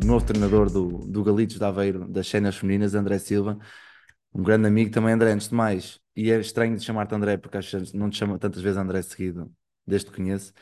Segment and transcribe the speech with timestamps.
[0.00, 3.58] o novo treinador do, do Galitos de Aveiro, das cenas femininas, André Silva,
[4.34, 6.00] um grande amigo também, André, antes de mais.
[6.16, 9.02] E é estranho de chamar-te André, porque acho que não te chamo tantas vezes André
[9.02, 9.52] seguido,
[9.86, 10.52] desde que conheço.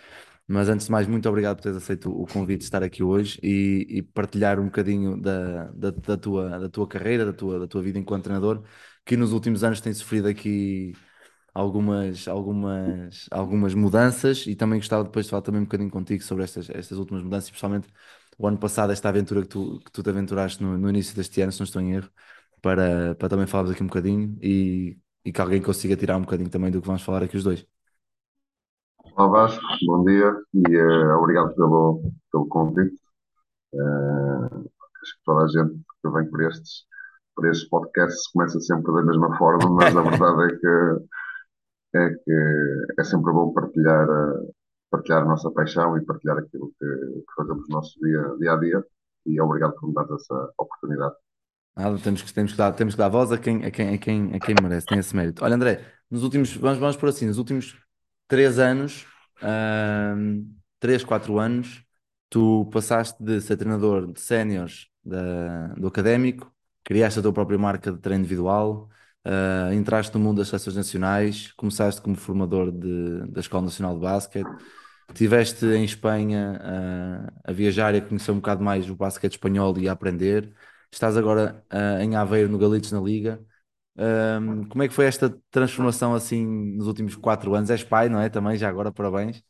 [0.47, 3.39] Mas antes de mais, muito obrigado por teres aceito o convite de estar aqui hoje
[3.43, 7.67] e, e partilhar um bocadinho da, da, da, tua, da tua carreira, da tua, da
[7.67, 8.63] tua vida enquanto treinador,
[9.05, 10.93] que nos últimos anos tem sofrido aqui
[11.55, 16.45] algumas, algumas, algumas mudanças e também gostava depois de falar também um bocadinho contigo sobre
[16.45, 17.89] estas, estas últimas mudanças, especialmente
[18.43, 21.41] o ano passado, esta aventura que tu, que tu te aventuraste no, no início deste
[21.41, 22.11] ano, se não estou em erro,
[22.61, 26.51] para, para também falarmos aqui um bocadinho e, e que alguém consiga tirar um bocadinho
[26.51, 27.65] também do que vamos falar aqui os dois.
[29.17, 32.97] Olá Vasco, bom dia e uh, obrigado pelo, pelo convite.
[33.73, 34.71] Uh,
[35.03, 36.85] acho que toda a gente que vem por estes,
[37.37, 41.07] por estes podcasts começa sempre da mesma forma, mas a verdade é que
[41.95, 42.33] é que
[42.99, 44.51] é sempre bom partilhar, eh,
[44.93, 48.57] partilhar a nossa paixão e partilhar aquilo que, que fazemos no nosso dia, dia a
[48.57, 48.85] dia.
[49.25, 51.15] E obrigado por me dar essa oportunidade.
[51.75, 53.99] Nada, temos que, temos que, dar, temos que dar voz a quem, a, quem, a,
[53.99, 55.43] quem, a quem merece, tem esse mérito.
[55.43, 57.79] Olha, André, nos últimos, vamos, vamos por assim, nos últimos
[58.29, 59.07] três anos,
[60.79, 61.83] três, quatro anos,
[62.29, 64.89] tu passaste de ser treinador de séniores
[65.79, 66.53] do académico,
[66.85, 68.91] criaste a tua própria marca de treino individual,
[69.25, 74.01] Uh, entraste no mundo das seleções nacionais, começaste como formador de, da Escola Nacional de
[74.01, 74.51] Basquete,
[75.13, 79.77] estiveste em Espanha uh, a viajar e a conhecer um bocado mais o basquete espanhol
[79.79, 80.53] e a aprender.
[80.91, 83.45] Estás agora uh, em Aveiro, no Galitos, na Liga.
[84.69, 86.45] como é que foi esta transformação assim
[86.77, 87.71] nos últimos quatro anos?
[87.71, 88.29] És pai, não é?
[88.29, 89.43] Também, já agora, parabéns.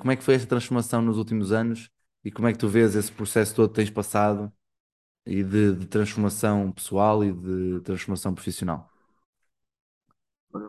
[0.00, 1.90] como é que foi esta transformação nos últimos anos
[2.24, 4.52] e como é que tu vês esse processo todo que tens passado
[5.24, 8.90] e de, de transformação pessoal e de transformação profissional?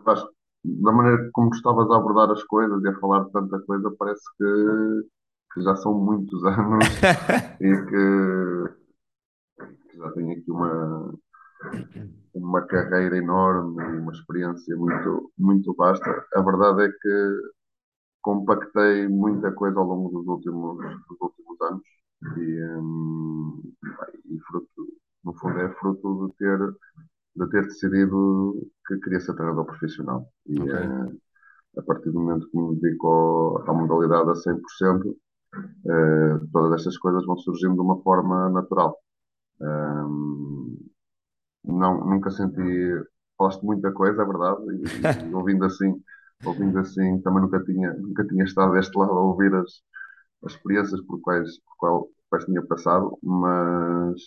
[0.06, 3.90] Acho, da maneira como estavas a abordar as coisas e a falar de tanta coisa,
[3.98, 5.08] parece que,
[5.54, 6.84] que já são muitos anos
[7.60, 11.14] e que, que, já tenho aqui uma,
[12.34, 16.26] uma carreira enorme uma experiência muito, muito vasta.
[16.34, 17.40] A verdade é que
[18.22, 21.82] compactei muita coisa ao longo dos últimos, dos últimos anos
[22.36, 23.62] e, um,
[24.26, 24.86] e fruto,
[25.24, 26.58] no fundo é fruto de ter,
[27.38, 30.26] de ter decidido que queria ser treinador profissional.
[30.46, 30.86] E okay.
[30.86, 31.18] uh,
[31.78, 35.16] a partir do momento que me dedico à modalidade a 100%, uh,
[35.86, 38.96] eh, todas estas coisas vão surgindo de uma forma natural.
[39.60, 40.76] Um,
[41.64, 42.60] não, nunca senti.
[43.36, 46.02] Falaste muita coisa, é verdade, e, e ouvindo assim,
[46.44, 49.80] ouvindo assim, também nunca tinha, nunca tinha estado deste lado a ouvir as,
[50.44, 54.20] as experiências por quais, por qual, quais tinha passado, mas,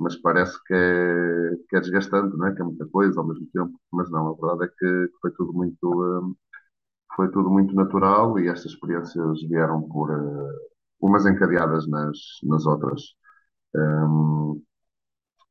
[0.00, 2.54] mas parece que é, que é desgastante, não é?
[2.54, 3.78] que é muita coisa ao mesmo tempo.
[3.92, 5.78] Mas não, a verdade é que foi tudo muito,
[6.22, 6.34] hum,
[7.16, 10.50] foi tudo muito natural e estas experiências vieram por uh,
[11.00, 13.02] umas encadeadas nas, nas outras.
[13.76, 14.62] Um,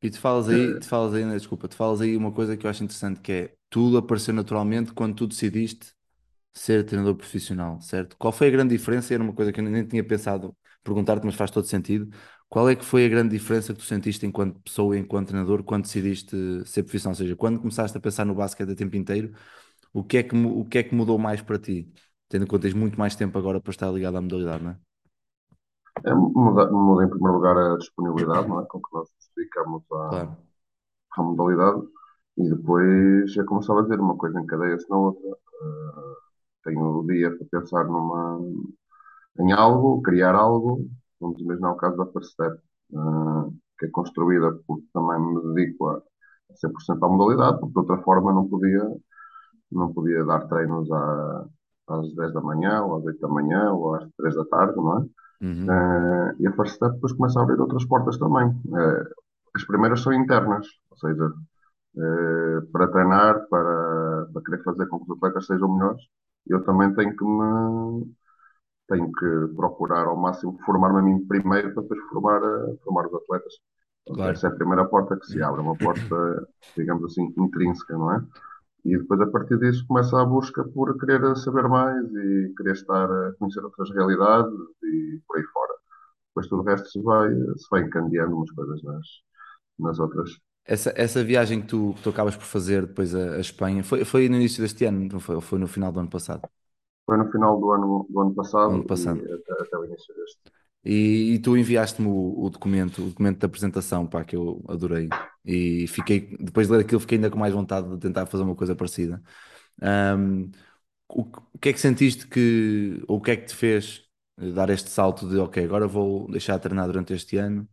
[0.01, 2.69] e tu falas aí, tu falas aí, desculpa, tu falas aí uma coisa que eu
[2.69, 5.93] acho interessante que é tudo apareceu naturalmente quando tu decidiste
[6.53, 8.17] ser treinador profissional, certo?
[8.17, 9.13] Qual foi a grande diferença?
[9.13, 12.09] Era uma coisa que eu nem tinha pensado perguntar-te, mas faz todo sentido.
[12.53, 15.85] Qual é que foi a grande diferença que tu sentiste enquanto pessoa enquanto treinador quando
[15.85, 16.37] decidiste
[16.67, 17.13] ser profissional?
[17.13, 19.33] Ou seja, quando começaste a pensar no basquete a tempo inteiro,
[19.91, 21.91] o que é que, o que, é que mudou mais para ti?
[22.29, 24.69] Tendo em conta que tens muito mais tempo agora para estar ligado à modalidade, não
[24.69, 24.77] é?
[26.05, 28.65] é muda, muda, em primeiro lugar a disponibilidade, não é?
[28.65, 30.37] Com que nós nos dedicamos à, claro.
[31.17, 31.81] à modalidade
[32.37, 35.27] e depois é como estava a dizer, uma coisa encadeia-se na outra.
[35.27, 36.15] Uh,
[36.63, 38.39] tenho o dia para pensar numa,
[39.39, 40.87] em algo, criar algo,
[41.23, 42.57] vamos imaginar o caso da Step,
[42.91, 46.01] uh, que é construída porque também me dedico a,
[46.53, 48.87] 100% à modalidade, porque de outra forma não podia,
[49.71, 51.45] não podia dar treinos à,
[51.87, 54.99] às 10 da manhã, ou às 8 da manhã, ou às 3 da tarde, não
[54.99, 55.05] é?
[55.45, 55.65] Uhum.
[55.65, 58.47] Uh, e a First Step depois começa a abrir outras portas também.
[58.47, 59.03] Uh,
[59.55, 65.11] as primeiras são internas, ou seja, uh, para treinar, para, para querer fazer com que
[65.11, 66.01] os atletas sejam melhores,
[66.47, 68.13] eu também tenho que me
[68.87, 72.41] tenho que procurar ao máximo formar-me a mim primeiro para depois formar,
[72.83, 73.53] formar os atletas.
[74.05, 74.31] Claro.
[74.31, 78.21] Essa é a primeira porta que se abre, uma porta, digamos assim, intrínseca, não é?
[78.85, 83.09] E depois, a partir disso, começa a busca por querer saber mais e querer estar
[83.09, 84.53] a conhecer outras realidades
[84.83, 85.73] e por aí fora.
[86.29, 89.07] depois tudo o resto se vai, se vai encandeando umas coisas nas,
[89.79, 90.31] nas outras.
[90.65, 94.05] Essa, essa viagem que tu, que tu acabas por fazer depois a, a Espanha, foi,
[94.05, 96.41] foi no início deste ano, não foi, foi no final do ano passado?
[97.05, 99.21] Foi no final do ano, do ano passado, Do ano passado.
[99.25, 100.39] e até, até o início deste.
[100.85, 105.09] E, e tu enviaste-me o, o documento, o documento da apresentação, pá, que eu adorei.
[105.45, 108.55] E fiquei, depois de ler aquilo, fiquei ainda com mais vontade de tentar fazer uma
[108.55, 109.21] coisa parecida.
[109.81, 110.51] Ahm,
[111.09, 111.23] o,
[111.53, 114.03] o que é que sentiste que, ou o que é que te fez
[114.39, 117.67] eh, dar este salto de, ok, agora vou deixar de treinar durante este ano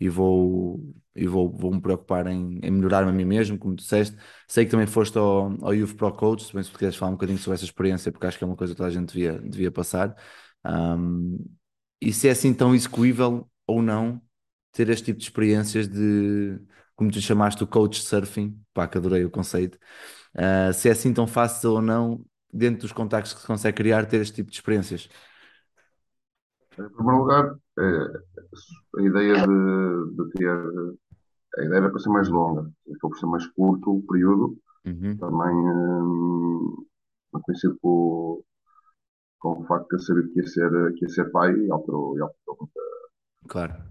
[0.00, 0.80] e vou,
[1.14, 4.16] e vou, vou me preocupar em, em melhorar-me a mim mesmo, como disseste.
[4.48, 7.14] Sei que também foste ao, ao Youth Pro Coach, se bem se queres falar um
[7.14, 9.38] bocadinho sobre essa experiência, porque acho que é uma coisa que toda a gente devia,
[9.40, 10.14] devia passar.
[10.64, 11.38] Ahm,
[12.00, 14.20] e se é assim tão execuível ou não
[14.72, 16.60] ter este tipo de experiências de,
[16.94, 19.78] como tu chamaste, o coach surfing, pá, que adorei o conceito,
[20.34, 24.06] Ah, se é assim tão fácil ou não, dentro dos contactos que se consegue criar,
[24.06, 25.08] ter este tipo de experiências.
[26.78, 28.22] Em primeiro lugar, eh,
[28.98, 30.58] a ideia de, de ter.
[31.58, 34.56] A ideia era para ser mais longa, acabou por ser mais curto o período,
[34.86, 35.56] Uhum, também
[37.34, 38.42] eh, coincido com,
[39.40, 42.18] com o facto de eu saber que ia ser, que ia ser pai e alterou,
[42.18, 42.80] e alterou muita
[43.48, 43.86] claro.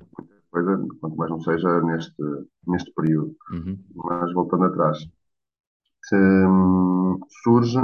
[0.52, 2.24] coisa, quanto mais não seja neste,
[2.68, 3.36] neste período.
[3.50, 5.00] Uhum, Mas voltando atrás,
[6.14, 7.80] hum, surge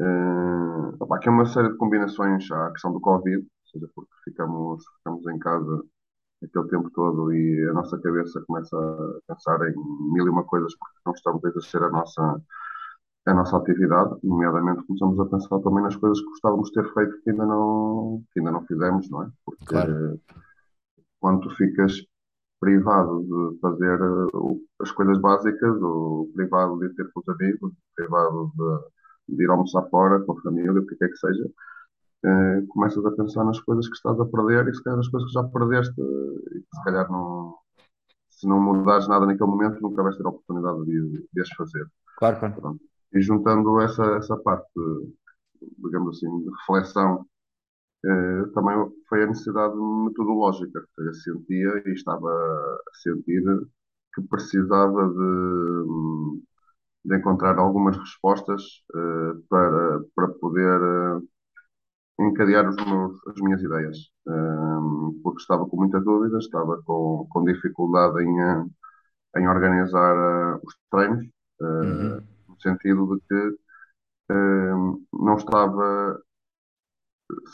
[0.00, 4.84] eh, opá, aqui é uma série de combinações à questão do Covid, seja, porque ficamos,
[4.98, 5.84] ficamos em casa
[6.44, 9.74] aquele tempo todo e a nossa cabeça começa a pensar em
[10.12, 12.42] mil e uma coisas porque não estamos a exercer a nossa,
[13.26, 17.22] a nossa atividade, nomeadamente começamos a pensar também nas coisas que gostávamos de ter feito
[17.22, 19.30] que ainda não, que ainda não fizemos, não é?
[19.44, 19.98] Porque claro.
[21.20, 21.92] quando tu ficas
[22.60, 24.00] privado de fazer
[24.34, 28.52] o- as coisas básicas, ou privado de ter com os amigos, privado
[29.28, 31.44] de, de ir almoçar fora com a família, o que quer que seja,
[32.24, 35.28] eh, começas a pensar nas coisas que estás a perder e se calhar nas coisas
[35.28, 37.56] que já perdeste eh, e que se calhar não,
[38.30, 41.86] se não mudares nada naquele momento, nunca vais ter a oportunidade de, de as fazer.
[42.18, 42.54] Claro, claro.
[42.54, 42.80] Pronto.
[43.14, 44.68] E juntando essa, essa parte,
[45.78, 47.26] digamos assim, de reflexão
[48.04, 48.76] eh, também
[49.08, 53.42] foi a necessidade metodológica, que eu sentia e estava a sentir
[54.14, 56.40] que precisava de,
[57.04, 58.62] de encontrar algumas respostas
[58.94, 61.20] eh, para, para poder eh,
[62.20, 64.80] encadear meus, as minhas ideias, Eh,
[65.22, 68.64] porque estava com muitas dúvidas, estava com, com dificuldade em, eh,
[69.38, 71.26] em organizar eh, os treinos,
[71.62, 73.58] eh, Uhum, no sentido de que
[74.32, 74.74] eh,
[75.12, 76.20] não estava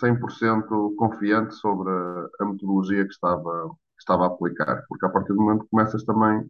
[0.01, 5.33] 100% confiante sobre a, a metodologia que estava, que estava a aplicar, porque a partir
[5.35, 6.49] do momento que começas também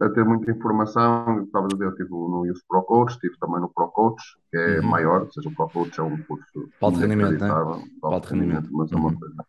[0.00, 3.38] a ter muita informação, eu estava a dizer, eu estive no Youth Pro Coach, estive
[3.38, 4.82] também no Pro Coach, que é uhum.
[4.82, 7.50] maior, ou seja, o Pro Coach é um curso alto rendimento, né?
[8.22, 9.44] de rendimento, mas é uma Uhum, coisa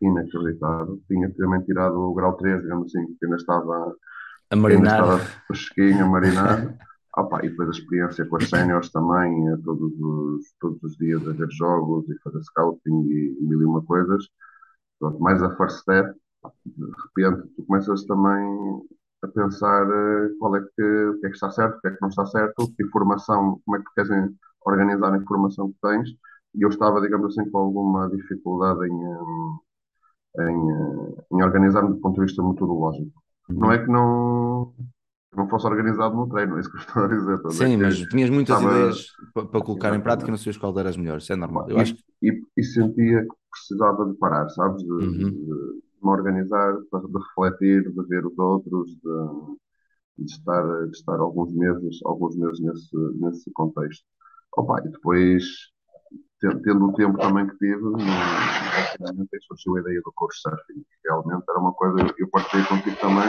[0.00, 1.00] inacreditável.
[1.08, 3.96] Tinha também tirado o grau 3, digamos assim, que ainda estava,
[4.50, 4.88] A que ainda marinar.
[4.88, 6.76] estava fresquinho, a marinar.
[7.42, 11.32] E depois a experiência com as séniores também, eh, todos os, todos os dias a
[11.32, 14.26] ver jogos e fazer scouting e, e mil e uma coisas.
[15.00, 16.14] Pronto, mais a first step,
[16.66, 18.82] de repente tu começas também
[19.28, 22.02] pensar eh, qual é que, o que é que está certo, o que é que
[22.02, 24.10] não está certo, que informação, como é que tu queres
[24.66, 26.10] organizar a informação que tens.
[26.54, 29.04] E eu estava, digamos assim, com alguma dificuldade em,
[30.38, 33.12] eh, em, eh, em organizar-me do ponto de vista metodológico.
[33.56, 33.84] Não é Uhum.
[33.84, 34.74] que não,
[35.36, 37.38] não fosse organizado no treino, é isso que eu estou a dizer.
[37.48, 40.56] Sim, Que mas tinhas muitas estava, ideias pa- para colocar em prática e não sabias
[40.58, 41.24] qual das melhores.
[41.24, 41.70] Isso é normal.
[41.70, 44.82] Eu E, acho e, e sentia que precisava de parar, sabes?
[44.82, 49.56] De, Uhum, de me organizar, de, de refletir, de ver os outros, de,
[50.18, 54.04] de estar, de estar alguns meses, alguns meses nesse, nesse contexto.
[54.56, 55.44] Opa, e depois,
[56.40, 57.82] te- tendo o tempo também que tive,
[59.32, 60.74] aí surgiu a ideia do Couchsurfing.
[60.82, 63.28] que Realmente era uma coisa, eu partilhei contigo também,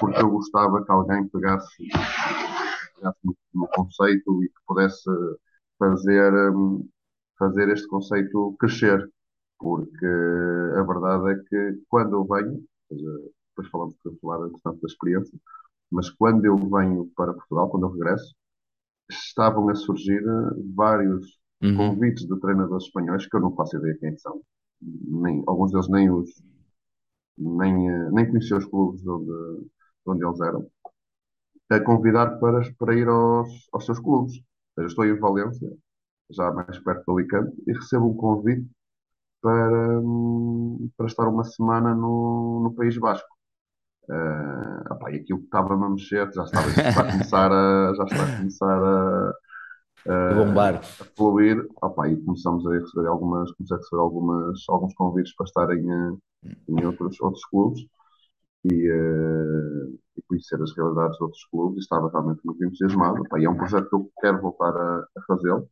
[0.00, 1.84] porque eu gostava que alguém pegasse,
[2.96, 5.08] pegasse no, no conceito e que pudesse
[5.78, 6.88] fazer, hum,
[7.38, 9.10] fazer este conceito crescer.
[9.64, 10.06] Porque
[10.78, 13.10] a verdade é que quando eu venho, seja,
[13.50, 15.38] depois falamos para falar entretanto da experiência,
[15.90, 18.34] mas quando eu venho para Portugal, quando eu regresso,
[19.10, 20.22] estavam a surgir
[20.74, 24.42] vários uhum, convites de treinadores espanhóis que eu não faço ideia quem são.
[24.82, 26.30] Nem, alguns deles nem os
[27.38, 29.70] nem, eh, nem conhecia os clubes de onde, de
[30.06, 30.66] onde eles eram,
[31.70, 34.34] a convidar para, para ir aos, aos seus clubes.
[34.74, 35.70] Seja, estou em Valência,
[36.30, 38.68] já mais perto de Alicante, e recebo um convite
[39.44, 43.28] para, hum, para estar uma semana no, no País Basco.
[44.10, 47.94] Eh, opá, e aquilo que estava a mexer, já estava, já está a começar a,
[47.96, 49.32] já está a começar a,
[50.28, 50.80] A bombar.
[51.00, 55.44] a fluir, opá, e começamos a receber algumas, comecei a receber algumas, alguns convites para
[55.46, 56.16] estar em, eh,
[56.68, 57.80] em outros, outros clubes
[58.64, 63.22] e, eh, e conhecer as realidades de outros clubes e estava realmente muito entusiasmado.
[63.22, 65.68] Opá, e é um projeto que eu quero voltar a, a fazê-lo,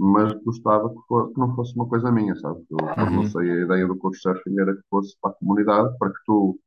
[0.00, 2.64] mas gostava que, for- que não fosse uma coisa minha, sabe?
[2.70, 3.16] Eu, Uhum.
[3.16, 6.58] lancei a ideia do coach surfing era que fosse para a comunidade, para que tu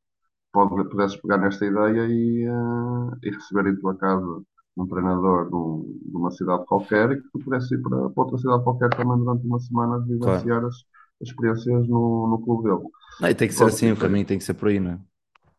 [0.52, 4.42] pode- pudesses pegar nesta ideia e, eh, e receber em tua casa
[4.76, 8.24] um treinador de, um- de uma cidade qualquer e que tu pudesses ir para, para
[8.24, 10.74] outra cidade qualquer também durante uma semana vivenciar as,
[11.22, 12.88] as experiências no, no clube dele.
[13.18, 15.00] Não, e tem que ser assim, o caminho tem que ser por aí, não é?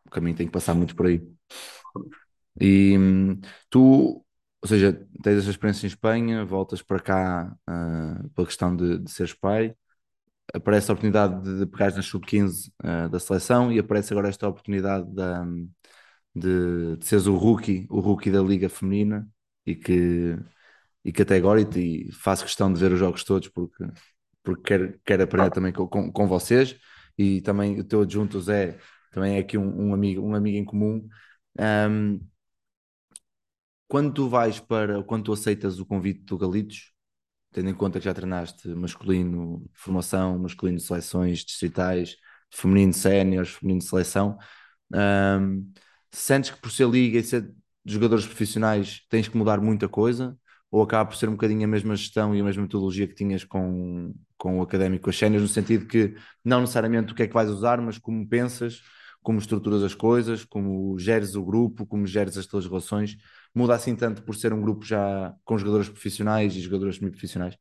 [0.08, 1.22] O caminho tem que passar muito por aí.
[2.60, 3.40] E hum,
[3.70, 4.25] tu,
[4.66, 9.12] ou seja, tens essa experiência em Espanha, voltas para cá ah, pela questão de, de
[9.12, 9.76] seres pai,
[10.52, 14.48] aparece a oportunidade de, de pegares na sub-15 ah, da seleção e aparece agora esta
[14.50, 15.46] oportunidade da,
[16.36, 19.30] de, de seres o rookie, o rookie da Liga Feminina
[19.68, 20.36] e que,
[21.04, 23.86] e que até agora, e, e faço questão de ver os jogos todos porque,
[24.44, 26.76] porque quero, quero aprender também com, com, com vocês
[27.16, 28.80] e também o teu adjunto Zé
[29.12, 31.08] também é aqui um, um amigo, um amigo em comum.
[31.60, 32.20] Ahm,
[33.88, 36.94] quando tu vais para, quando tu aceitas o convite do Galitos,
[37.52, 42.18] tendo em conta que já treinaste masculino formação, masculino seleções distritais,
[42.52, 44.38] feminino séniores, feminino seleção,
[44.94, 45.64] ahm,
[46.12, 47.52] sentes que por ser liga e ser
[47.86, 50.38] jogadores profissionais tens que mudar muita coisa?
[50.72, 53.44] Ou acaba por ser um bocadinho a mesma gestão e a mesma metodologia que tinhas
[53.44, 57.34] com, com o académico, as séniores, no sentido que não necessariamente o que é que
[57.34, 58.82] vais usar, mas como pensas,
[59.26, 63.18] como estruturas as coisas, como geres o grupo, como geres as tuas relações,
[63.56, 67.58] muda assim tanto por ser um grupo já com jogadores profissionais e jogadores semi-profissionais?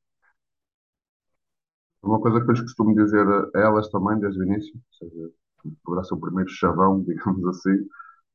[2.02, 5.30] Uma coisa que eu lhes costumo dizer a elas também desde o início, ou seja,
[5.82, 7.88] poderá ser o primeiro chavão, digamos assim,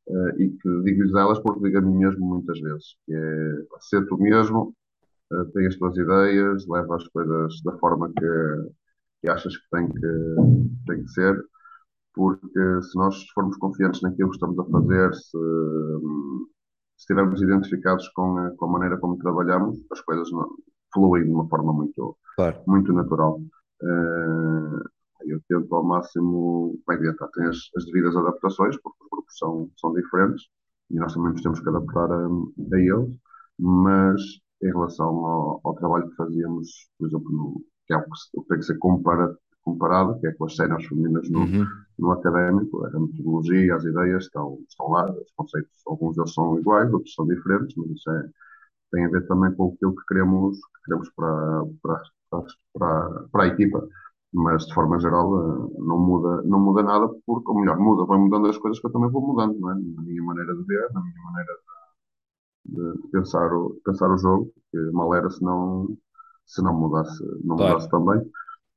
[0.09, 3.79] eh, e que digo-lhes a elas porque digo a mim mesmo muitas vezes, que é
[3.79, 4.75] ser tu mesmo,
[5.31, 8.71] eh, tem as tuas ideias, leva as coisas da forma que,
[9.21, 10.35] que achas que tem que,
[10.87, 11.39] tem que ser,
[12.19, 15.37] porque se nós formos confiantes naquilo que estamos a fazer, se,
[16.97, 20.49] se estivermos identificados com a, com a maneira como trabalhamos, as coisas não,
[20.93, 22.61] fluem de uma forma muito, Claro.
[22.67, 23.39] muito natural.
[23.81, 24.83] Eh,
[25.27, 29.93] eu tento ao máximo, bem, tem as, as devidas adaptações, porque os grupos são, são
[29.93, 30.43] diferentes
[30.91, 33.15] e nós também nos temos que adaptar a, a eles,
[33.57, 34.21] mas
[34.61, 38.57] em relação ao, ao trabalho que fazíamos, por exemplo, no, que é o que tem
[38.59, 39.37] que ser compara,
[39.73, 41.67] comparado, que é com as cenas femininas no, Uhum.
[41.97, 46.91] no académico, a metodologia, as ideias estão, estão lá, os conceitos, alguns deles são iguais,
[46.93, 48.29] outros são diferentes, mas isso é,
[48.91, 52.01] tem a ver também com aquilo que queremos, que queremos para, para,
[52.73, 53.87] para, para a equipa.
[54.33, 58.17] Mas de forma geral eh, não muda, não muda nada, porque, ou melhor, muda, vai
[58.19, 59.75] mudando as coisas que eu também vou mudando, não é?
[59.75, 61.51] Na minha maneira de ver, na minha maneira
[62.65, 65.87] de, de pensar, o, pensar o jogo, que mal era se não,
[66.45, 67.59] se não mudasse, não Claro.
[67.59, 68.21] mudasse também.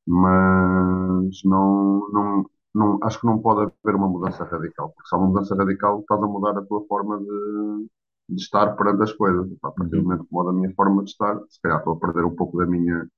[0.07, 5.19] Mas não, não, não, acho que não pode haver uma mudança radical, porque se há
[5.19, 7.87] uma mudança radical, estás a mudar a tua forma de,
[8.31, 9.49] de estar perante as coisas.
[9.63, 10.05] A partir do Uhum.
[10.05, 12.59] momento que muda a minha forma de estar, se calhar estou a perder um pouco
[12.59, 13.09] da minha,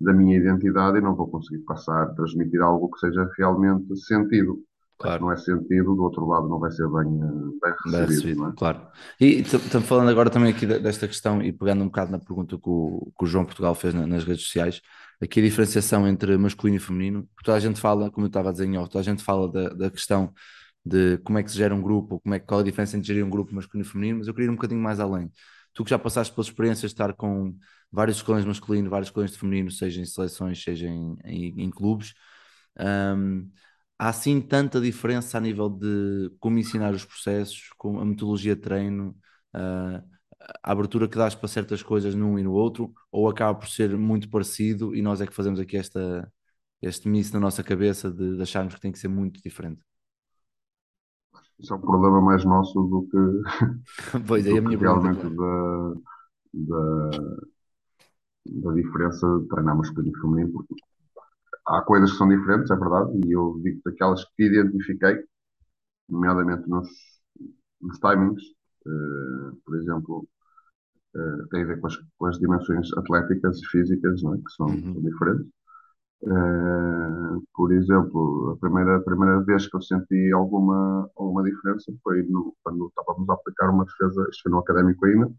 [0.00, 4.58] da minha identidade e não vou conseguir passar, transmitir algo que seja realmente sentido.
[4.98, 5.20] Claro.
[5.20, 8.40] não é sentido, do outro lado não vai ser bem, eh, bem Bem recebido, recebido,
[8.40, 8.54] não é?
[8.56, 8.88] claro.
[9.20, 12.56] E estamos falando agora também aqui de- desta questão e pegando um bocado na pergunta
[12.56, 14.80] que o, que o João Portugal fez na- nas redes sociais,
[15.20, 18.48] aqui a diferenciação entre masculino e feminino, porque toda a gente fala, como eu estava
[18.48, 20.32] a dizer em off, toda a gente fala da, da questão
[20.84, 23.06] de como é que se gera um grupo, como é, qual é a diferença entre
[23.08, 25.30] gerir um grupo masculino e feminino, mas eu queria ir um bocadinho mais além.
[25.74, 27.54] Tu que já passaste pelas experiências de estar com
[27.92, 32.14] vários escolhões masculinos, vários escolhões de feminino, seja em seleções, seja em, em, em clubes,
[32.78, 33.50] hum,
[33.98, 38.62] há assim tanta diferença a nível de como ensinar os processos, com a metodologia de
[38.62, 39.16] treino,
[40.62, 43.96] a abertura que dás para certas coisas num e no outro, ou acaba por ser
[43.96, 46.30] muito parecido e nós é que fazemos aqui esta,
[46.82, 49.82] este miss na nossa cabeça de, de acharmos que tem que ser muito diferente.
[51.58, 53.18] Isso é um problema mais nosso do que,
[54.26, 55.08] Pois é, do a minha pergunta.
[55.08, 55.34] realmente claro.
[55.36, 55.94] da,
[56.52, 57.10] da,
[58.46, 60.74] da diferença de treinar masculino e feminino, porque
[61.66, 65.24] há coisas que são diferentes, é verdade, e eu digo daquelas que identifiquei,
[66.08, 66.88] nomeadamente nos,
[67.80, 68.42] nos timings,
[68.86, 70.28] eh, por exemplo,
[71.16, 74.38] eh, tem a ver com as, com as dimensões atléticas e físicas, não é?
[74.38, 74.94] que são, Uhum.
[74.94, 75.48] são diferentes.
[76.24, 82.22] Eh, por exemplo, a primeira, a primeira vez que eu senti alguma, alguma diferença foi
[82.24, 85.30] no, quando estávamos a aplicar uma defesa, isto foi no académico ainda,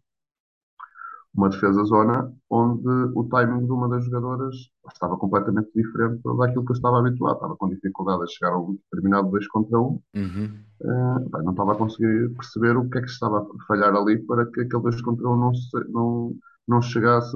[1.36, 4.56] uma defesa zona onde o timing de uma das jogadoras
[4.92, 7.36] estava completamente diferente daquilo que eu estava habituado.
[7.36, 9.84] Estava com dificuldade a chegar a um determinado 2 contra 1.
[9.84, 10.02] Um.
[10.16, 10.60] Uhum.
[10.82, 14.18] Uh, bem, não estava a conseguir perceber o que é que estava a falhar ali
[14.26, 16.36] para que aquele 2 contra 1 um não, se, não,
[16.68, 17.36] não chegasse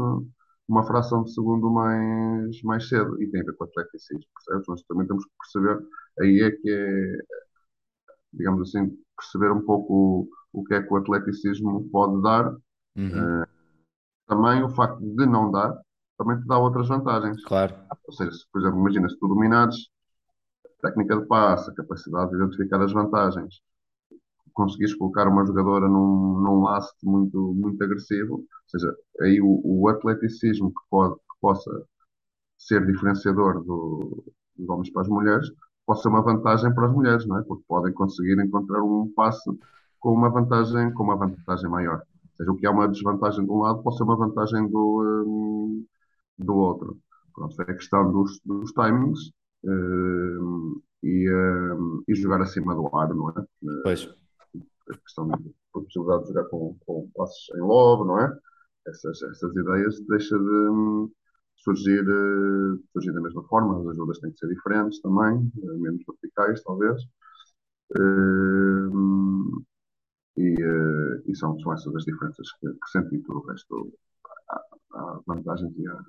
[0.68, 3.22] uma fração de segundo mais, mais cedo.
[3.22, 4.68] E tem a ver com o atleticismo, percebes?
[4.68, 5.86] Nós também temos que perceber,
[6.22, 7.18] aí é que é,
[8.34, 12.56] digamos assim, perceber um pouco o, o que é que o atleticismo pode dar.
[12.96, 13.44] Uhum.
[14.30, 15.76] Também o facto de não dar,
[16.18, 17.44] também te dá outras vantagens.
[17.44, 17.76] Claro.
[18.08, 19.76] Ou seja, se, por exemplo, imagina, se tu dominares
[20.66, 23.62] a técnica de passe, a capacidade de identificar as vantagens,
[24.54, 29.88] conseguires colocar uma jogadora num, num laço muito, muito agressivo, ou seja, aí o, o
[29.88, 31.72] atleticismo que, pode, que possa
[32.58, 34.24] ser diferenciador do,
[34.56, 35.52] dos homens para as mulheres,
[35.88, 37.42] pode ser uma vantagem para as mulheres, não é?
[37.42, 39.50] Porque podem conseguir encontrar um passe
[40.00, 42.04] com uma vantagem, com uma vantagem maior.
[42.40, 45.86] Seja, o que é uma desvantagem de um lado pode ser uma vantagem do, um,
[46.38, 46.98] do outro.
[47.36, 49.32] Pronto, é a questão dos, dos timings
[49.64, 53.46] um, e, um, e jogar acima do ar, não é?
[53.84, 54.10] Pois
[54.90, 55.38] a questão da
[55.72, 58.38] possibilidade de jogar com, com passos em lobo, não é?
[58.88, 61.12] Essas, essas ideias deixa de hum,
[61.58, 66.04] surgir, uh, surgir da mesma forma, as ajudas têm que ser diferentes também, uh, menos
[66.08, 67.02] verticais talvez.
[67.98, 69.64] Uh,
[70.40, 73.94] e, e são, são essas as diferenças que, que senti tudo o resto.
[74.50, 74.62] Há,
[74.94, 76.04] há vantagens e há,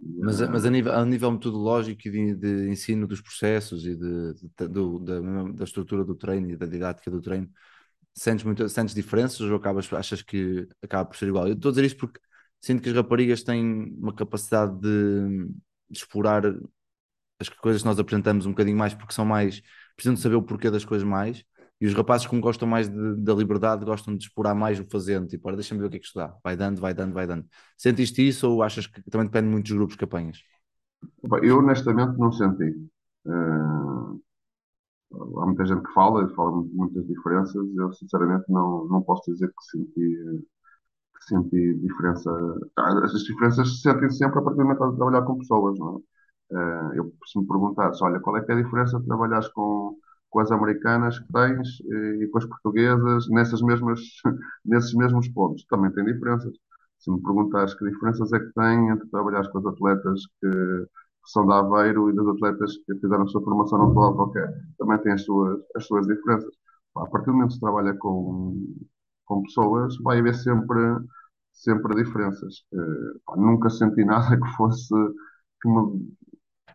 [0.00, 4.34] mas, mas a, nível, a nível metodológico e de, de ensino dos processos e de,
[4.34, 5.20] de, do, da,
[5.52, 7.50] da, estrutura do treino e da didática do treino,
[8.14, 11.48] sentes, muito, sentes diferenças ou acabas, achas que acaba por ser igual?
[11.48, 12.20] Eu estou a dizer isto porque
[12.60, 13.64] sinto que as raparigas têm
[13.98, 15.48] uma capacidade de,
[15.90, 16.44] de explorar
[17.40, 19.62] as coisas que nós apresentamos um bocadinho mais porque são mais,
[19.96, 21.44] precisam de saber o porquê das coisas mais
[21.80, 25.28] e os rapazes, como gostam mais de, da liberdade, gostam de explorar mais o fazendo.
[25.28, 26.34] Tipo, deixa-me ver o que é que isto dá.
[26.42, 27.46] Vai dando, vai dando, vai dando.
[27.76, 30.38] Sentiste isso ou achas que também depende muito dos grupos que apanhas?
[31.42, 32.90] Eu, honestamente, não senti.
[33.24, 34.20] Uh,
[35.40, 37.64] há muita gente que fala fala muitas diferenças.
[37.76, 40.44] Eu, sinceramente, não, não posso dizer que senti,
[41.16, 42.30] que senti diferença.
[42.76, 45.90] Ah, essas diferenças se sentem sempre a partir do momento de trabalhar com pessoas, não
[45.96, 46.18] é?
[46.50, 49.96] Uh, eu, se me perguntares, olha, qual é que é a diferença de trabalhares com
[50.30, 54.00] com as americanas que tens eh, e com as portuguesas nessas mesmas,
[54.64, 55.64] nesses mesmos pontos.
[55.68, 56.54] Também tem diferenças.
[56.98, 61.30] Se me perguntares que diferenças é que tem entre trabalhar com as atletas que, que
[61.32, 64.98] são da Aveiro e das atletas que fizeram a sua formação no atual qualquer, também
[64.98, 66.52] tem as suas, as suas diferenças.
[66.96, 68.56] A partir do momento que se trabalha com,
[69.26, 70.80] com pessoas, vai haver sempre,
[71.52, 72.64] sempre diferenças.
[72.72, 74.94] Uh, nunca senti nada que fosse
[75.60, 76.16] que me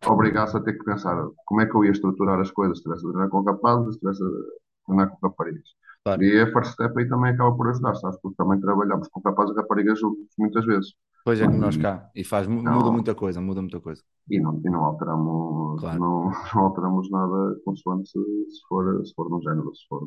[0.05, 3.05] obrigasse a ter que pensar como é que eu ia estruturar as coisas, se estivesse
[3.05, 5.69] a treinar com rapazes, se estivesse a treinar com raparigas.
[6.03, 6.21] Claro.
[6.21, 8.19] E a First Step aí também acaba por ajudar, sabes?
[8.21, 10.93] Porque também trabalhamos com rapazes e raparigas juntos muitas vezes.
[11.23, 12.09] Pois é, que nós cá.
[12.13, 14.03] E faz, muda não, muita coisa, muda muita coisa.
[14.29, 15.99] E não, e não alteramos, claro.
[15.99, 20.05] não, não, alteramos nada consoante se, se, for, se for de um género, se for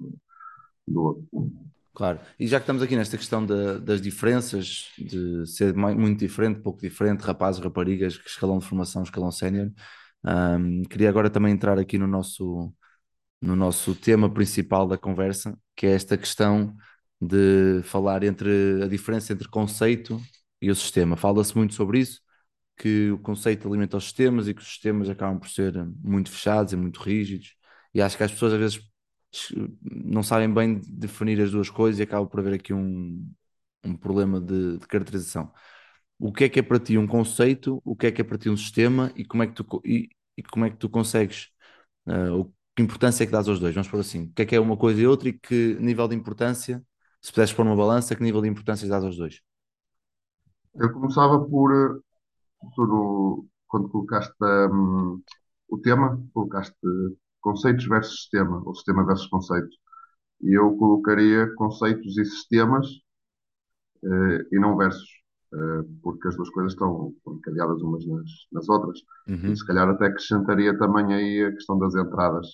[0.86, 1.24] do outro.
[1.96, 6.60] Claro, e já que estamos aqui nesta questão de, das diferenças, de ser muito diferente,
[6.60, 9.70] pouco diferente, rapazes, raparigas, escalão de formação, escalão sénior,
[10.22, 12.70] um, queria agora também entrar aqui no nosso,
[13.40, 16.76] no nosso tema principal da conversa, que é esta questão
[17.20, 20.20] de falar entre a diferença entre conceito
[20.60, 21.16] e o sistema.
[21.16, 22.20] Fala-se muito sobre isso,
[22.76, 26.72] que o conceito alimenta os sistemas e que os sistemas acabam por ser muito fechados
[26.74, 27.54] e muito rígidos,
[27.94, 28.80] e acho que as pessoas às vezes
[29.82, 33.28] não sabem bem definir as duas coisas e acaba por haver aqui um,
[33.84, 35.52] um problema de, de, caracterização.
[36.18, 38.38] O que é que é para ti um conceito, o que é que é para
[38.38, 41.48] ti um sistema e como é que tu, e, e como é que tu consegues,
[42.06, 43.74] uh, que importância é que dás aos dois?
[43.74, 46.08] Vamos por assim, o que é que é uma coisa e outra e que nível
[46.08, 46.82] de importância,
[47.20, 49.40] se pudesses pôr uma balança, que nível de importância dás aos dois?
[50.74, 52.00] Eu começava por, eh,
[53.66, 55.22] quando colocaste um,
[55.68, 56.76] o tema, colocaste
[57.46, 59.76] conceitos versus sistema, ou sistema versus conceitos.
[60.42, 62.88] E eu colocaria conceitos e sistemas
[64.02, 65.08] eh, e não versus,
[65.54, 68.98] eh, porque as duas coisas estão encadeadas umas nas, nas outras.
[69.28, 69.52] Uhum.
[69.52, 72.48] E se calhar até acrescentaria também aí a questão das entradas,